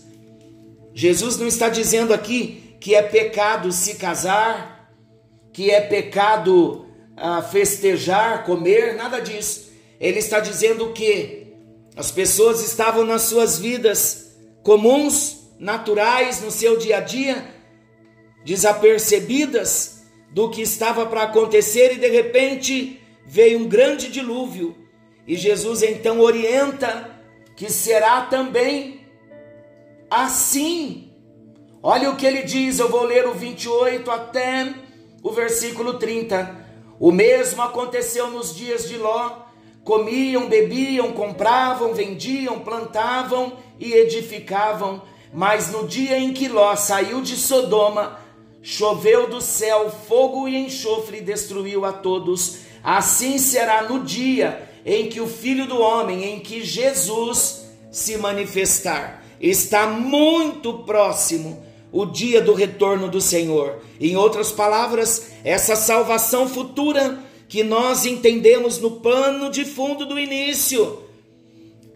Jesus 0.91 1.37
não 1.37 1.45
está 1.45 1.69
dizendo 1.69 2.15
aqui 2.15 2.77
que 2.81 2.95
é 2.95 3.03
pecado 3.03 3.71
se 3.71 3.97
casar, 3.97 4.91
que 5.53 5.69
é 5.69 5.81
pecado 5.81 6.87
ah, 7.15 7.43
festejar, 7.43 8.43
comer, 8.43 8.95
nada 8.95 9.19
disso. 9.19 9.71
Ele 9.99 10.17
está 10.17 10.39
dizendo 10.39 10.93
que 10.93 11.46
as 11.97 12.11
pessoas 12.11 12.63
estavam 12.63 13.03
nas 13.03 13.23
suas 13.23 13.57
vidas 13.57 14.37
comuns, 14.61 15.49
naturais, 15.59 16.41
no 16.41 16.51
seu 16.51 16.77
dia 16.77 16.97
a 16.97 17.01
dia, 17.01 17.43
desapercebidas 18.45 20.03
do 20.29 20.47
que 20.51 20.61
estava 20.61 21.07
para 21.07 21.23
acontecer 21.23 21.93
e 21.93 21.97
de 21.97 22.07
repente 22.07 23.01
veio 23.25 23.59
um 23.59 23.67
grande 23.67 24.11
dilúvio. 24.11 24.77
E 25.25 25.35
Jesus 25.35 25.81
então 25.81 26.19
orienta 26.19 27.19
que 27.55 27.67
será 27.67 28.21
também 28.27 29.01
assim. 30.07 31.11
Olha 31.81 32.11
o 32.11 32.15
que 32.15 32.27
ele 32.27 32.43
diz, 32.43 32.77
eu 32.77 32.89
vou 32.89 33.05
ler 33.05 33.25
o 33.25 33.33
28 33.33 34.11
até 34.11 34.71
o 35.23 35.31
versículo 35.31 35.95
30. 35.95 36.67
O 36.99 37.11
mesmo 37.11 37.63
aconteceu 37.63 38.29
nos 38.29 38.55
dias 38.55 38.87
de 38.87 38.97
Ló 38.97 39.46
Comiam, 39.87 40.49
bebiam, 40.49 41.13
compravam, 41.13 41.93
vendiam, 41.93 42.59
plantavam 42.59 43.53
e 43.79 43.93
edificavam. 43.93 45.01
Mas 45.33 45.71
no 45.71 45.87
dia 45.87 46.19
em 46.19 46.33
que 46.33 46.49
Ló 46.49 46.75
saiu 46.75 47.21
de 47.21 47.37
Sodoma, 47.37 48.19
choveu 48.61 49.29
do 49.29 49.39
céu 49.39 49.89
fogo 49.89 50.45
e 50.45 50.57
enxofre 50.57 51.19
e 51.19 51.21
destruiu 51.21 51.85
a 51.85 51.93
todos. 51.93 52.57
Assim 52.83 53.37
será 53.37 53.83
no 53.83 54.03
dia 54.03 54.69
em 54.85 55.07
que 55.07 55.21
o 55.21 55.27
Filho 55.27 55.65
do 55.65 55.79
Homem, 55.79 56.33
em 56.33 56.41
que 56.41 56.65
Jesus 56.65 57.69
se 57.89 58.17
manifestar. 58.17 59.23
Está 59.39 59.87
muito 59.87 60.79
próximo 60.79 61.63
o 61.93 62.05
dia 62.05 62.41
do 62.41 62.53
retorno 62.53 63.07
do 63.07 63.21
Senhor. 63.21 63.79
Em 64.01 64.17
outras 64.17 64.51
palavras, 64.51 65.31
essa 65.45 65.77
salvação 65.77 66.45
futura 66.45 67.25
que 67.47 67.63
nós 67.63 68.05
entendemos 68.05 68.79
no 68.79 68.99
pano 68.99 69.49
de 69.49 69.65
fundo 69.65 70.05
do 70.05 70.19
início. 70.19 71.03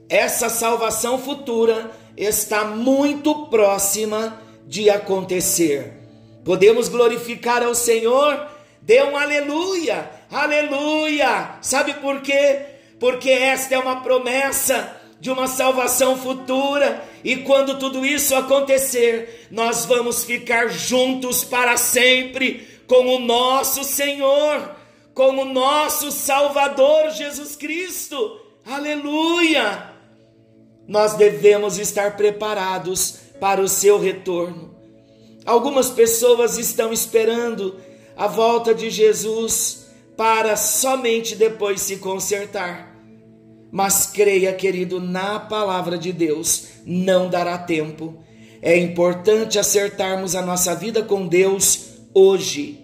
Essa 0.08 0.50
salvação 0.50 1.18
futura 1.18 1.92
está 2.16 2.66
muito 2.66 3.48
próxima 3.48 4.42
de 4.68 4.90
acontecer. 4.90 5.94
Podemos 6.44 6.90
glorificar 6.90 7.64
ao 7.64 7.76
Senhor? 7.76 8.48
Dê 8.82 9.04
um 9.04 9.16
aleluia, 9.16 10.10
aleluia. 10.32 11.56
Sabe 11.62 11.94
por 11.96 12.22
quê? 12.22 12.62
Porque 13.00 13.30
esta 13.30 13.76
é 13.76 13.80
uma 13.80 14.02
promessa 14.02 15.02
de 15.22 15.30
uma 15.30 15.46
salvação 15.48 16.18
futura, 16.18 17.04
e 17.24 17.38
quando 17.38 17.78
tudo 17.78 18.04
isso 18.04 18.34
acontecer, 18.34 19.48
nós 19.52 19.86
vamos 19.86 20.24
ficar 20.24 20.70
juntos 20.70 21.44
para 21.44 21.78
sempre 21.78 22.68
com 22.88 23.16
o 23.16 23.20
nosso 23.20 23.84
Senhor, 23.84 24.76
com 25.22 25.38
o 25.38 25.46
nosso 25.46 26.12
Salvador 26.12 27.12
Jesus 27.12 27.56
Cristo. 27.56 28.40
Aleluia! 28.66 29.92
Nós 30.88 31.14
devemos 31.14 31.78
estar 31.78 32.18
preparados 32.18 33.20
para 33.40 33.62
o 33.62 33.70
seu 33.70 34.00
retorno. 34.00 34.74
Algumas 35.46 35.92
pessoas 35.92 36.58
estão 36.58 36.92
esperando 36.92 37.76
a 38.18 38.26
volta 38.26 38.74
de 38.74 38.90
Jesus 38.90 39.92
para 40.18 40.58
somente 40.58 41.36
depois 41.36 41.82
se 41.82 41.98
consertar. 41.98 43.00
Mas 43.72 44.08
creia, 44.08 44.52
querido, 44.54 45.00
na 45.00 45.40
palavra 45.40 46.00
de 46.00 46.12
Deus, 46.12 46.64
não 46.84 47.30
dará 47.30 47.60
tempo. 47.60 48.16
É 48.60 48.76
importante 48.76 49.60
acertarmos 49.60 50.36
a 50.36 50.42
nossa 50.42 50.74
vida 50.74 51.04
com 51.04 51.28
Deus 51.28 51.90
hoje. 52.12 52.81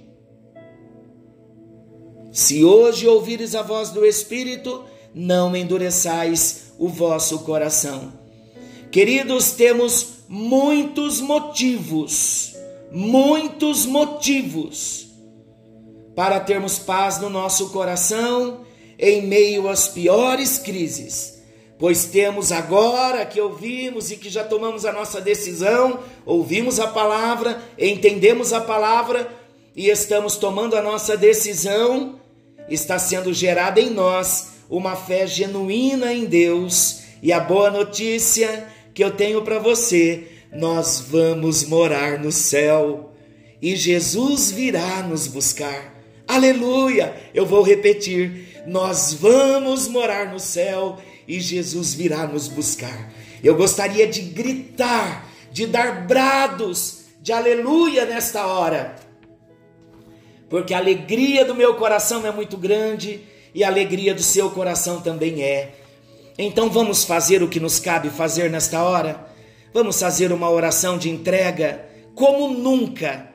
Se 2.37 2.63
hoje 2.63 3.07
ouvires 3.07 3.55
a 3.55 3.63
voz 3.63 3.89
do 3.89 4.05
Espírito, 4.05 4.83
não 5.11 5.55
endureçais 5.55 6.71
o 6.77 6.87
vosso 6.87 7.39
coração. 7.39 8.13
Queridos, 8.91 9.53
temos 9.53 10.19
muitos 10.29 11.19
motivos, 11.19 12.53
muitos 12.91 13.87
motivos 13.87 15.07
para 16.15 16.39
termos 16.39 16.77
paz 16.77 17.19
no 17.19 17.27
nosso 17.27 17.71
coração 17.71 18.59
em 18.99 19.23
meio 19.23 19.67
às 19.67 19.87
piores 19.87 20.59
crises, 20.59 21.41
pois 21.79 22.05
temos 22.05 22.51
agora 22.51 23.25
que 23.25 23.41
ouvimos 23.41 24.11
e 24.11 24.15
que 24.15 24.29
já 24.29 24.43
tomamos 24.43 24.85
a 24.85 24.93
nossa 24.93 25.19
decisão, 25.19 26.01
ouvimos 26.23 26.79
a 26.79 26.85
palavra, 26.85 27.59
entendemos 27.79 28.53
a 28.53 28.61
palavra 28.61 29.27
e 29.75 29.89
estamos 29.89 30.37
tomando 30.37 30.75
a 30.75 30.83
nossa 30.83 31.17
decisão, 31.17 32.16
está 32.69 32.99
sendo 32.99 33.33
gerada 33.33 33.79
em 33.79 33.89
nós 33.89 34.53
uma 34.69 34.95
fé 34.95 35.25
genuína 35.25 36.13
em 36.13 36.25
Deus. 36.25 37.01
E 37.21 37.31
a 37.31 37.39
boa 37.39 37.71
notícia 37.71 38.67
que 38.93 39.03
eu 39.03 39.11
tenho 39.11 39.41
para 39.41 39.59
você, 39.59 40.27
nós 40.51 40.99
vamos 41.09 41.63
morar 41.63 42.19
no 42.19 42.31
céu 42.31 43.13
e 43.61 43.75
Jesus 43.75 44.51
virá 44.51 45.03
nos 45.03 45.27
buscar. 45.27 45.95
Aleluia! 46.27 47.15
Eu 47.33 47.45
vou 47.45 47.63
repetir 47.63 48.47
nós 48.67 49.13
vamos 49.13 49.87
morar 49.87 50.29
no 50.31 50.39
céu 50.39 50.99
e 51.25 51.39
Jesus 51.39 51.93
virá 51.93 52.27
nos 52.27 52.49
buscar. 52.49 53.13
Eu 53.41 53.55
gostaria 53.55 54.05
de 54.05 54.21
gritar, 54.21 55.25
de 55.51 55.65
dar 55.65 56.05
brados 56.05 57.05
de 57.21 57.31
aleluia 57.31 58.05
nesta 58.05 58.45
hora, 58.45 58.95
porque 60.49 60.73
a 60.73 60.77
alegria 60.77 61.43
do 61.45 61.55
meu 61.55 61.75
coração 61.75 62.25
é 62.25 62.31
muito 62.31 62.57
grande 62.57 63.21
e 63.53 63.63
a 63.63 63.67
alegria 63.67 64.13
do 64.13 64.23
seu 64.23 64.49
coração 64.51 65.01
também 65.01 65.43
é. 65.43 65.75
Então 66.37 66.69
vamos 66.69 67.03
fazer 67.03 67.41
o 67.41 67.47
que 67.47 67.59
nos 67.59 67.79
cabe 67.79 68.09
fazer 68.09 68.49
nesta 68.49 68.83
hora? 68.83 69.27
Vamos 69.73 69.99
fazer 69.99 70.31
uma 70.31 70.49
oração 70.49 70.97
de 70.97 71.09
entrega 71.09 71.85
como 72.15 72.49
nunca. 72.49 73.27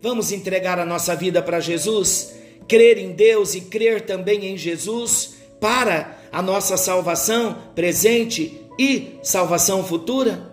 Vamos 0.00 0.32
entregar 0.32 0.78
a 0.78 0.86
nossa 0.86 1.14
vida 1.14 1.42
para 1.42 1.60
Jesus? 1.60 2.36
crer 2.68 2.98
em 2.98 3.12
Deus 3.12 3.54
e 3.54 3.62
crer 3.62 4.02
também 4.02 4.46
em 4.46 4.56
Jesus 4.56 5.36
para 5.60 6.18
a 6.32 6.42
nossa 6.42 6.76
salvação 6.76 7.56
presente 7.74 8.60
e 8.78 9.18
salvação 9.22 9.84
futura? 9.84 10.52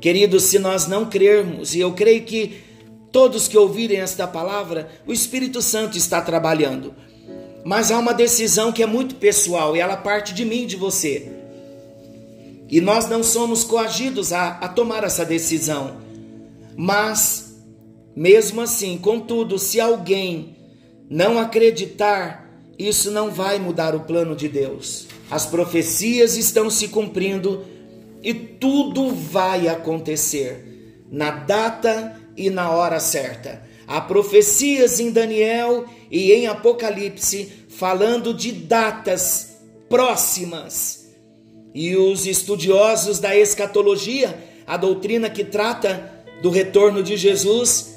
Queridos, 0.00 0.44
se 0.44 0.58
nós 0.58 0.86
não 0.86 1.06
crermos, 1.06 1.74
e 1.74 1.80
eu 1.80 1.92
creio 1.92 2.22
que 2.22 2.62
todos 3.12 3.48
que 3.48 3.58
ouvirem 3.58 3.98
esta 3.98 4.26
palavra, 4.26 4.88
o 5.06 5.12
Espírito 5.12 5.60
Santo 5.60 5.96
está 5.96 6.20
trabalhando. 6.20 6.94
Mas 7.64 7.90
há 7.90 7.98
uma 7.98 8.14
decisão 8.14 8.72
que 8.72 8.82
é 8.82 8.86
muito 8.86 9.16
pessoal 9.16 9.76
e 9.76 9.80
ela 9.80 9.96
parte 9.96 10.32
de 10.32 10.44
mim, 10.44 10.66
de 10.66 10.76
você. 10.76 11.30
E 12.68 12.80
nós 12.80 13.08
não 13.08 13.22
somos 13.22 13.64
coagidos 13.64 14.32
a, 14.32 14.50
a 14.58 14.68
tomar 14.68 15.04
essa 15.04 15.24
decisão. 15.24 15.96
Mas, 16.76 17.56
mesmo 18.14 18.60
assim, 18.60 18.96
contudo, 18.96 19.58
se 19.58 19.80
alguém 19.80 20.56
não 21.08 21.38
acreditar, 21.38 22.48
isso 22.78 23.10
não 23.10 23.30
vai 23.30 23.58
mudar 23.58 23.94
o 23.94 24.00
plano 24.00 24.36
de 24.36 24.48
Deus. 24.48 25.06
As 25.30 25.44
profecias 25.44 26.36
estão 26.36 26.70
se 26.70 26.88
cumprindo 26.88 27.64
e 28.22 28.32
tudo 28.32 29.10
vai 29.10 29.68
acontecer 29.68 31.06
na 31.10 31.30
data 31.30 32.19
e 32.40 32.48
na 32.48 32.70
hora 32.70 32.98
certa. 32.98 33.62
Há 33.86 34.00
profecias 34.00 34.98
em 34.98 35.10
Daniel 35.10 35.84
e 36.10 36.32
em 36.32 36.46
Apocalipse 36.46 37.52
falando 37.68 38.32
de 38.32 38.50
datas 38.50 39.58
próximas. 39.90 41.06
E 41.74 41.94
os 41.96 42.26
estudiosos 42.26 43.18
da 43.18 43.36
escatologia, 43.36 44.38
a 44.66 44.78
doutrina 44.78 45.28
que 45.28 45.44
trata 45.44 46.24
do 46.40 46.48
retorno 46.48 47.02
de 47.02 47.14
Jesus, 47.14 47.94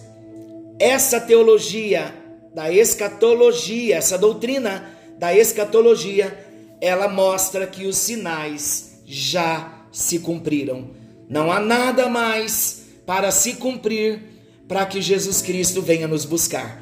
essa 0.78 1.22
teologia 1.22 2.14
da 2.54 2.70
escatologia, 2.70 3.96
essa 3.96 4.18
doutrina 4.18 4.86
da 5.18 5.34
escatologia, 5.34 6.38
ela 6.82 7.08
mostra 7.08 7.66
que 7.66 7.86
os 7.86 7.96
sinais 7.96 9.02
já 9.06 9.86
se 9.90 10.20
cumpriram. 10.20 10.90
Não 11.30 11.50
há 11.50 11.62
nada 11.62 12.10
mais 12.10 12.84
para 13.06 13.32
se 13.32 13.54
cumprir 13.54 14.33
para 14.68 14.86
que 14.86 15.02
Jesus 15.02 15.42
Cristo 15.42 15.82
venha 15.82 16.08
nos 16.08 16.26
buscar. 16.26 16.82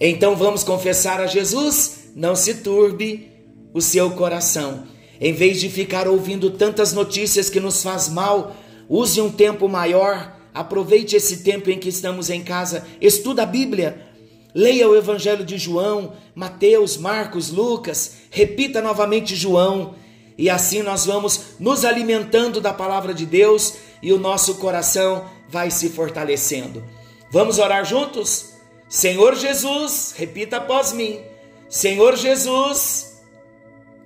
Então 0.00 0.36
vamos 0.36 0.64
confessar 0.64 1.20
a 1.20 1.26
Jesus, 1.26 2.10
não 2.14 2.34
se 2.34 2.54
turbe 2.54 3.30
o 3.72 3.80
seu 3.80 4.10
coração. 4.12 4.84
Em 5.20 5.32
vez 5.32 5.60
de 5.60 5.68
ficar 5.68 6.08
ouvindo 6.08 6.50
tantas 6.50 6.92
notícias 6.92 7.48
que 7.48 7.60
nos 7.60 7.82
faz 7.82 8.08
mal, 8.08 8.56
use 8.88 9.20
um 9.20 9.30
tempo 9.30 9.68
maior, 9.68 10.36
aproveite 10.52 11.14
esse 11.14 11.38
tempo 11.38 11.70
em 11.70 11.78
que 11.78 11.88
estamos 11.88 12.30
em 12.30 12.42
casa, 12.42 12.84
estuda 13.00 13.44
a 13.44 13.46
Bíblia, 13.46 14.12
Leia 14.54 14.86
o 14.86 14.94
Evangelho 14.94 15.44
de 15.44 15.56
João, 15.56 16.12
Mateus, 16.34 16.98
Marcos, 16.98 17.48
Lucas, 17.48 18.16
repita 18.30 18.82
novamente 18.82 19.34
João, 19.34 19.94
e 20.36 20.50
assim 20.50 20.82
nós 20.82 21.06
vamos 21.06 21.40
nos 21.58 21.86
alimentando 21.86 22.60
da 22.60 22.72
palavra 22.72 23.14
de 23.14 23.24
Deus 23.24 23.74
e 24.02 24.12
o 24.12 24.18
nosso 24.18 24.56
coração 24.56 25.24
vai 25.52 25.70
se 25.70 25.90
fortalecendo. 25.90 26.82
Vamos 27.30 27.58
orar 27.58 27.84
juntos? 27.84 28.54
Senhor 28.88 29.36
Jesus, 29.36 30.14
repita 30.16 30.56
após 30.56 30.94
mim: 30.94 31.20
Senhor 31.68 32.16
Jesus, 32.16 33.22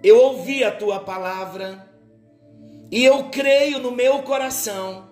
eu 0.03 0.19
ouvi 0.19 0.65
a 0.65 0.73
tua 0.73 0.99
palavra 0.99 1.89
e 2.91 3.05
eu 3.05 3.31
creio 3.31 3.79
no 3.79 3.93
meu 3.93 4.23
coração, 4.23 5.09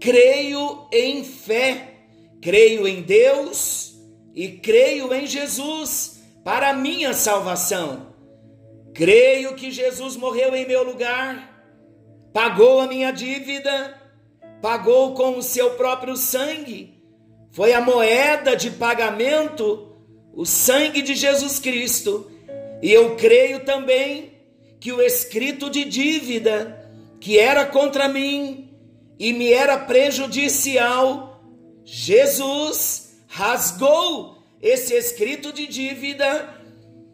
creio 0.00 0.88
em 0.90 1.22
fé, 1.22 1.94
creio 2.40 2.88
em 2.88 3.02
Deus 3.02 3.94
e 4.34 4.48
creio 4.48 5.12
em 5.12 5.26
Jesus 5.26 6.22
para 6.42 6.70
a 6.70 6.74
minha 6.74 7.12
salvação. 7.12 8.14
Creio 8.94 9.54
que 9.56 9.70
Jesus 9.70 10.16
morreu 10.16 10.54
em 10.54 10.66
meu 10.66 10.84
lugar, 10.84 11.52
pagou 12.32 12.80
a 12.80 12.86
minha 12.86 13.10
dívida, 13.10 14.03
pagou 14.64 15.12
com 15.12 15.36
o 15.36 15.42
seu 15.42 15.72
próprio 15.72 16.16
sangue. 16.16 16.94
Foi 17.50 17.74
a 17.74 17.82
moeda 17.82 18.56
de 18.56 18.70
pagamento, 18.70 19.94
o 20.32 20.46
sangue 20.46 21.02
de 21.02 21.14
Jesus 21.14 21.58
Cristo. 21.58 22.30
E 22.80 22.90
eu 22.90 23.14
creio 23.14 23.62
também 23.66 24.32
que 24.80 24.90
o 24.90 25.02
escrito 25.02 25.68
de 25.68 25.84
dívida 25.84 26.90
que 27.20 27.38
era 27.38 27.66
contra 27.66 28.08
mim 28.08 28.74
e 29.18 29.34
me 29.34 29.52
era 29.52 29.76
prejudicial, 29.76 31.44
Jesus 31.84 33.18
rasgou 33.28 34.38
esse 34.62 34.94
escrito 34.94 35.52
de 35.52 35.66
dívida 35.66 36.58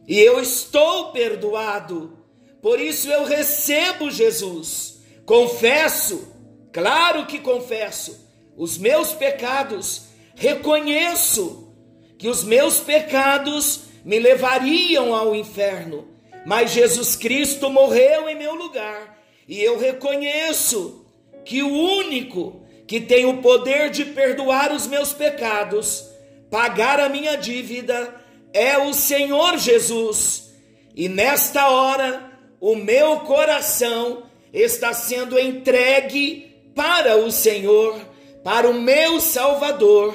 e 0.06 0.20
eu 0.20 0.40
estou 0.40 1.10
perdoado. 1.10 2.16
Por 2.62 2.78
isso 2.78 3.10
eu 3.10 3.24
recebo 3.24 4.08
Jesus. 4.08 5.00
Confesso, 5.26 6.39
claro 6.72 7.26
que 7.26 7.38
confesso, 7.38 8.28
os 8.56 8.76
meus 8.78 9.12
pecados, 9.12 10.08
reconheço 10.34 11.74
que 12.18 12.28
os 12.28 12.44
meus 12.44 12.80
pecados 12.80 13.82
me 14.04 14.18
levariam 14.18 15.14
ao 15.14 15.34
inferno, 15.34 16.08
mas 16.46 16.70
Jesus 16.70 17.16
Cristo 17.16 17.70
morreu 17.70 18.28
em 18.28 18.34
meu 18.34 18.54
lugar 18.54 19.18
e 19.50 19.60
eu 19.60 19.78
reconheço 19.78 21.04
que 21.44 21.62
o 21.62 21.72
único 21.72 22.62
que 22.86 23.00
tem 23.00 23.24
o 23.24 23.38
poder 23.38 23.90
de 23.90 24.04
perdoar 24.04 24.72
os 24.72 24.86
meus 24.86 25.12
pecados, 25.12 26.04
pagar 26.50 27.00
a 27.00 27.08
minha 27.08 27.36
dívida, 27.36 28.14
é 28.52 28.78
o 28.78 28.92
Senhor 28.92 29.58
Jesus. 29.58 30.52
E 30.94 31.08
nesta 31.08 31.68
hora, 31.68 32.30
o 32.60 32.76
meu 32.76 33.20
coração 33.20 34.24
está 34.52 34.92
sendo 34.92 35.38
entregue 35.38 36.49
para 36.74 37.16
o 37.16 37.30
Senhor, 37.30 37.98
para 38.42 38.68
o 38.68 38.74
meu 38.74 39.20
Salvador. 39.20 40.14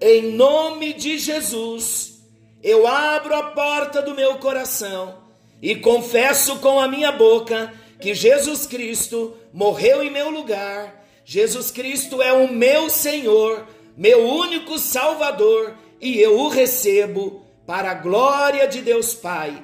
Em 0.00 0.32
nome 0.32 0.92
de 0.94 1.18
Jesus, 1.18 2.22
eu 2.62 2.86
abro 2.86 3.34
a 3.34 3.42
porta 3.50 4.00
do 4.00 4.14
meu 4.14 4.36
coração 4.36 5.18
e 5.60 5.76
confesso 5.76 6.56
com 6.56 6.80
a 6.80 6.88
minha 6.88 7.12
boca 7.12 7.72
que 8.00 8.14
Jesus 8.14 8.66
Cristo 8.66 9.36
morreu 9.52 10.02
em 10.02 10.10
meu 10.10 10.30
lugar. 10.30 11.04
Jesus 11.24 11.70
Cristo 11.70 12.22
é 12.22 12.32
o 12.32 12.50
meu 12.50 12.88
Senhor, 12.88 13.66
meu 13.96 14.26
único 14.26 14.78
Salvador, 14.78 15.74
e 16.00 16.18
eu 16.18 16.38
o 16.38 16.48
recebo 16.48 17.44
para 17.66 17.90
a 17.90 17.94
glória 17.94 18.66
de 18.66 18.80
Deus 18.80 19.14
Pai. 19.14 19.62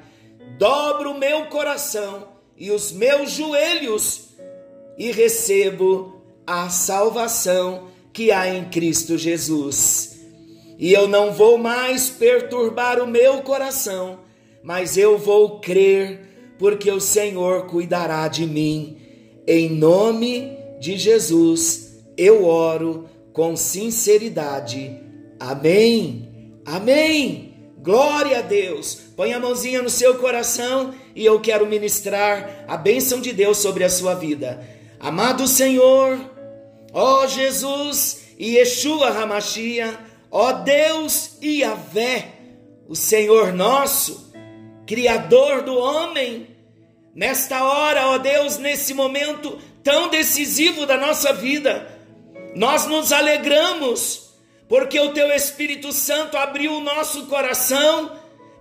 Dobro 0.59 1.13
o 1.13 1.19
meu 1.19 1.47
coração 1.47 2.29
e 2.57 2.71
os 2.71 2.93
meus 2.93 3.31
joelhos 3.31 4.26
e 4.99 5.11
recebo 5.13 6.23
a 6.47 6.69
salvação 6.69 7.89
que 8.13 8.31
há 8.31 8.49
em 8.55 8.65
Cristo 8.67 9.19
Jesus. 9.19 10.19
E 10.79 10.93
eu 10.93 11.09
não 11.09 11.33
vou 11.33 11.59
mais 11.59 12.09
perturbar 12.09 13.01
o 13.03 13.07
meu 13.07 13.43
coração, 13.43 14.21
mas 14.63 14.97
eu 14.97 15.19
vou 15.19 15.61
crer, 15.61 16.55
porque 16.59 16.91
o 16.91 17.01
Senhor 17.01 17.67
cuidará 17.67 18.29
de 18.29 18.47
mim. 18.47 18.99
Em 19.47 19.71
nome 19.71 20.57
de 20.81 20.99
Jesus, 20.99 22.05
eu 22.17 22.45
oro 22.45 23.09
com 23.33 23.57
sinceridade. 23.57 24.99
Amém. 25.39 26.61
Amém. 26.65 27.55
Glória 27.79 28.39
a 28.39 28.43
Deus. 28.43 28.99
Põe 29.15 29.33
a 29.33 29.39
mãozinha 29.39 29.81
no 29.81 29.89
seu 29.91 30.17
coração 30.17 30.95
e 31.15 31.25
eu 31.25 31.39
quero 31.41 31.67
ministrar 31.67 32.65
a 32.67 32.77
bênção 32.77 33.21
de 33.21 33.33
Deus 33.33 33.59
sobre 33.59 33.85
a 33.85 33.89
sua 33.89 34.15
vida. 34.15 34.76
Amado 34.99 35.47
Senhor, 35.47 36.19
ó 36.93 37.27
Jesus 37.27 38.29
e 38.39 38.57
Yeshua 38.57 39.11
Hamashia, 39.11 39.99
ó 40.31 40.53
Deus 40.53 41.37
e 41.41 41.61
Yahvé, 41.61 42.33
o 42.89 42.97
Senhor 42.97 43.53
nosso, 43.53 44.33
Criador 44.87 45.63
do 45.63 45.77
homem, 45.77 46.49
nesta 47.15 47.65
hora, 47.65 48.09
ó 48.09 48.19
Deus, 48.19 48.59
nesse 48.59 48.95
momento 48.95 49.59
tão 49.83 50.09
decisivo 50.09 50.87
da 50.87 50.97
nossa 50.97 51.33
vida, 51.33 51.87
nós 52.55 52.87
nos 52.87 53.13
alegramos, 53.13 54.31
porque 54.69 54.99
o 54.99 55.13
Teu 55.13 55.29
Espírito 55.29 55.93
Santo 55.93 56.37
abriu 56.37 56.73
o 56.75 56.81
nosso 56.81 57.27
coração 57.27 58.13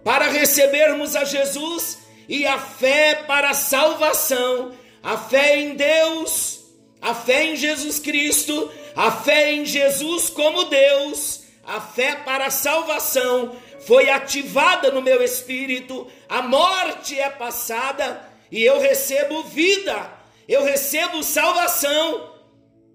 para 0.04 0.28
recebermos 0.28 1.16
a 1.16 1.24
Jesus 1.24 2.00
e 2.28 2.46
a 2.46 2.60
fé 2.60 3.24
para 3.28 3.52
a 3.52 3.56
salvação, 3.56 4.72
a 5.06 5.20
fé 5.20 5.60
em 5.60 5.76
Deus, 5.76 6.62
a 7.00 7.14
fé 7.14 7.44
em 7.44 7.56
Jesus 7.56 8.00
Cristo, 8.00 8.72
a 8.96 9.12
fé 9.12 9.54
em 9.54 9.64
Jesus 9.64 10.32
como 10.32 10.64
Deus, 10.66 11.44
a 11.64 11.80
fé 11.80 12.16
para 12.16 12.48
a 12.48 12.52
salvação 12.52 13.56
foi 13.82 14.10
ativada 14.10 14.90
no 14.90 15.04
meu 15.04 15.22
espírito, 15.22 16.08
a 16.28 16.42
morte 16.42 17.20
é 17.20 17.30
passada 17.30 18.28
e 18.52 18.64
eu 18.64 18.80
recebo 18.80 19.44
vida, 19.44 20.12
eu 20.48 20.64
recebo 20.64 21.22
salvação. 21.22 22.34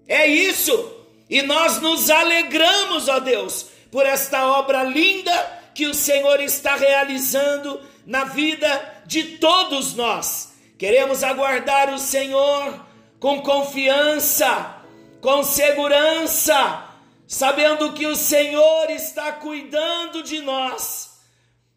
É 0.05 0.27
isso. 0.27 0.97
E 1.29 1.41
nós 1.41 1.79
nos 1.79 2.09
alegramos, 2.09 3.07
ó 3.07 3.21
Deus, 3.21 3.67
por 3.89 4.05
esta 4.05 4.47
obra 4.47 4.83
linda 4.83 5.31
que 5.73 5.87
o 5.87 5.93
Senhor 5.93 6.41
está 6.41 6.75
realizando 6.75 7.79
na 8.05 8.25
vida 8.25 9.01
de 9.05 9.37
todos 9.37 9.95
nós. 9.95 10.50
Queremos 10.81 11.23
aguardar 11.23 11.93
o 11.93 11.99
Senhor 11.99 12.73
com 13.19 13.39
confiança, 13.43 14.77
com 15.21 15.43
segurança, 15.43 16.85
sabendo 17.27 17.93
que 17.93 18.07
o 18.07 18.15
Senhor 18.15 18.89
está 18.89 19.31
cuidando 19.31 20.23
de 20.23 20.41
nós. 20.41 21.21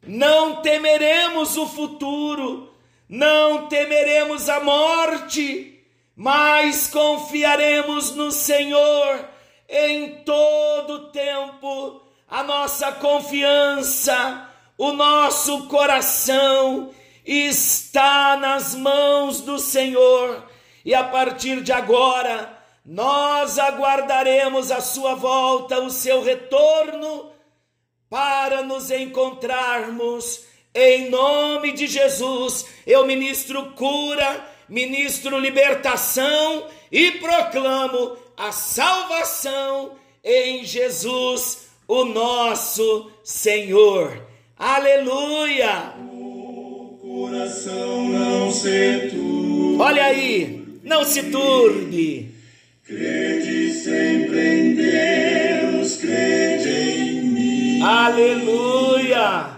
Não 0.03 0.63
temeremos 0.63 1.55
o 1.59 1.67
futuro, 1.67 2.75
não 3.07 3.67
temeremos 3.67 4.49
a 4.49 4.61
morte, 4.61 5.85
mas 6.17 6.89
confiaremos 6.89 8.13
no 8.13 8.33
Senhor 8.33 9.29
em 9.69 10.23
todo 10.25 11.11
tempo. 11.11 12.01
A 12.27 12.43
nossa 12.43 12.91
confiança, 12.93 14.49
o 14.79 14.93
nosso 14.93 15.69
coração 15.69 16.91
está 17.25 18.37
nas 18.37 18.75
mãos 18.75 19.41
do 19.41 19.59
Senhor, 19.59 20.45
e 20.85 20.95
a 20.95 21.05
partir 21.05 21.63
de 21.63 21.73
agora, 21.73 22.59
nós 22.85 23.59
aguardaremos 23.59 24.71
a 24.71 24.81
sua 24.81 25.15
volta, 25.15 25.81
o 25.81 25.91
seu 25.91 26.23
retorno, 26.23 27.33
para 28.11 28.63
nos 28.63 28.91
encontrarmos. 28.91 30.45
Em 30.75 31.09
nome 31.09 31.73
de 31.73 31.87
Jesus, 31.87 32.67
eu 32.87 33.07
ministro 33.07 33.73
cura, 33.73 34.45
ministro 34.69 35.39
libertação 35.39 36.67
e 36.93 37.13
proclamo 37.13 38.17
a 38.37 38.53
salvação 38.53 39.93
em 40.23 40.65
Jesus, 40.65 41.69
o 41.87 42.05
nosso 42.05 43.11
Senhor. 43.23 44.27
Aleluia! 44.59 46.14
Coração 47.45 48.09
não 48.09 48.51
se 48.51 49.11
turbe. 49.11 49.77
Olha 49.79 50.05
aí, 50.05 50.65
não 50.83 51.05
se 51.05 51.25
turbe. 51.25 52.35
Crede 52.87 53.71
sempre 53.73 54.41
em 54.41 54.75
Deus, 54.75 55.97
crede 55.97 56.71
em 56.71 57.23
mim. 57.23 57.83
Aleluia! 57.83 59.51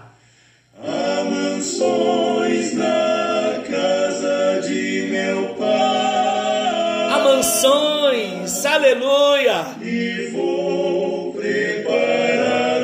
Há 0.82 1.24
mansões 1.30 2.74
na 2.74 3.62
casa 3.70 4.60
de 4.66 5.08
meu 5.10 5.54
pai. 5.54 7.08
Há 7.10 7.20
mansões, 7.24 8.66
aleluia! 8.66 9.64
E 9.80 10.30
vou 10.32 11.32
preparar-vos 11.34 12.74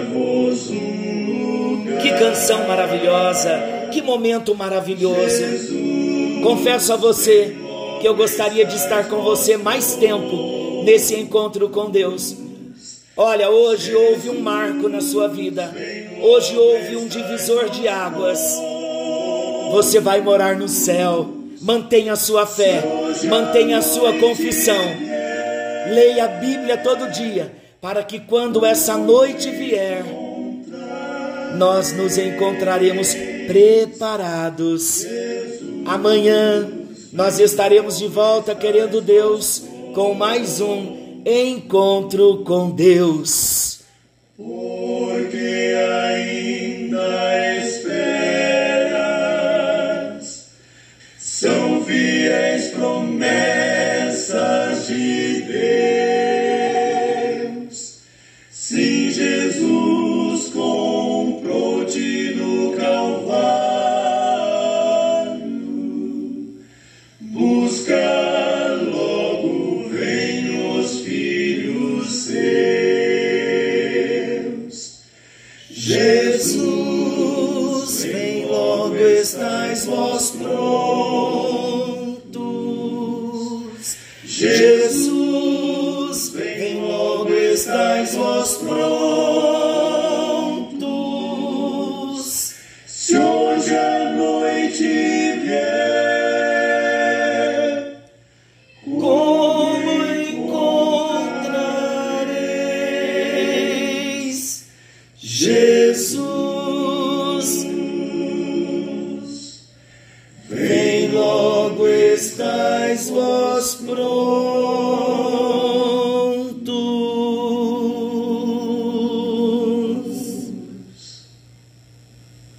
um 0.70 1.80
lugar. 1.80 1.98
Que 1.98 2.12
canção 2.12 2.66
maravilhosa, 2.68 3.81
que 3.92 4.00
momento 4.00 4.54
maravilhoso. 4.54 5.42
Confesso 6.42 6.92
a 6.94 6.96
você 6.96 7.54
que 8.00 8.08
eu 8.08 8.16
gostaria 8.16 8.64
de 8.64 8.74
estar 8.74 9.08
com 9.08 9.22
você 9.22 9.56
mais 9.56 9.94
tempo 9.94 10.82
nesse 10.84 11.14
encontro 11.14 11.68
com 11.68 11.90
Deus. 11.90 12.34
Olha, 13.16 13.50
hoje 13.50 13.94
houve 13.94 14.30
um 14.30 14.40
marco 14.40 14.88
na 14.88 15.02
sua 15.02 15.28
vida, 15.28 15.70
hoje 16.22 16.56
houve 16.56 16.96
um 16.96 17.06
divisor 17.06 17.68
de 17.68 17.86
águas. 17.86 18.40
Você 19.70 20.00
vai 20.00 20.20
morar 20.20 20.56
no 20.56 20.68
céu. 20.68 21.28
Mantenha 21.60 22.14
a 22.14 22.16
sua 22.16 22.44
fé, 22.44 22.82
mantenha 23.28 23.78
a 23.78 23.82
sua 23.82 24.18
confissão. 24.18 24.82
Leia 25.94 26.24
a 26.24 26.28
Bíblia 26.28 26.76
todo 26.78 27.08
dia, 27.12 27.52
para 27.80 28.02
que 28.02 28.18
quando 28.18 28.66
essa 28.66 28.96
noite 28.96 29.48
vier, 29.50 30.02
nós 31.56 31.92
nos 31.92 32.18
encontraremos 32.18 33.14
preparados. 33.46 35.06
Amanhã 35.84 36.68
nós 37.12 37.38
estaremos 37.38 37.98
de 37.98 38.06
volta, 38.06 38.54
querendo 38.54 39.00
Deus, 39.00 39.62
com 39.94 40.14
mais 40.14 40.60
um 40.60 41.22
encontro 41.26 42.42
com 42.44 42.70
Deus. 42.70 43.80
Porque 44.36 45.41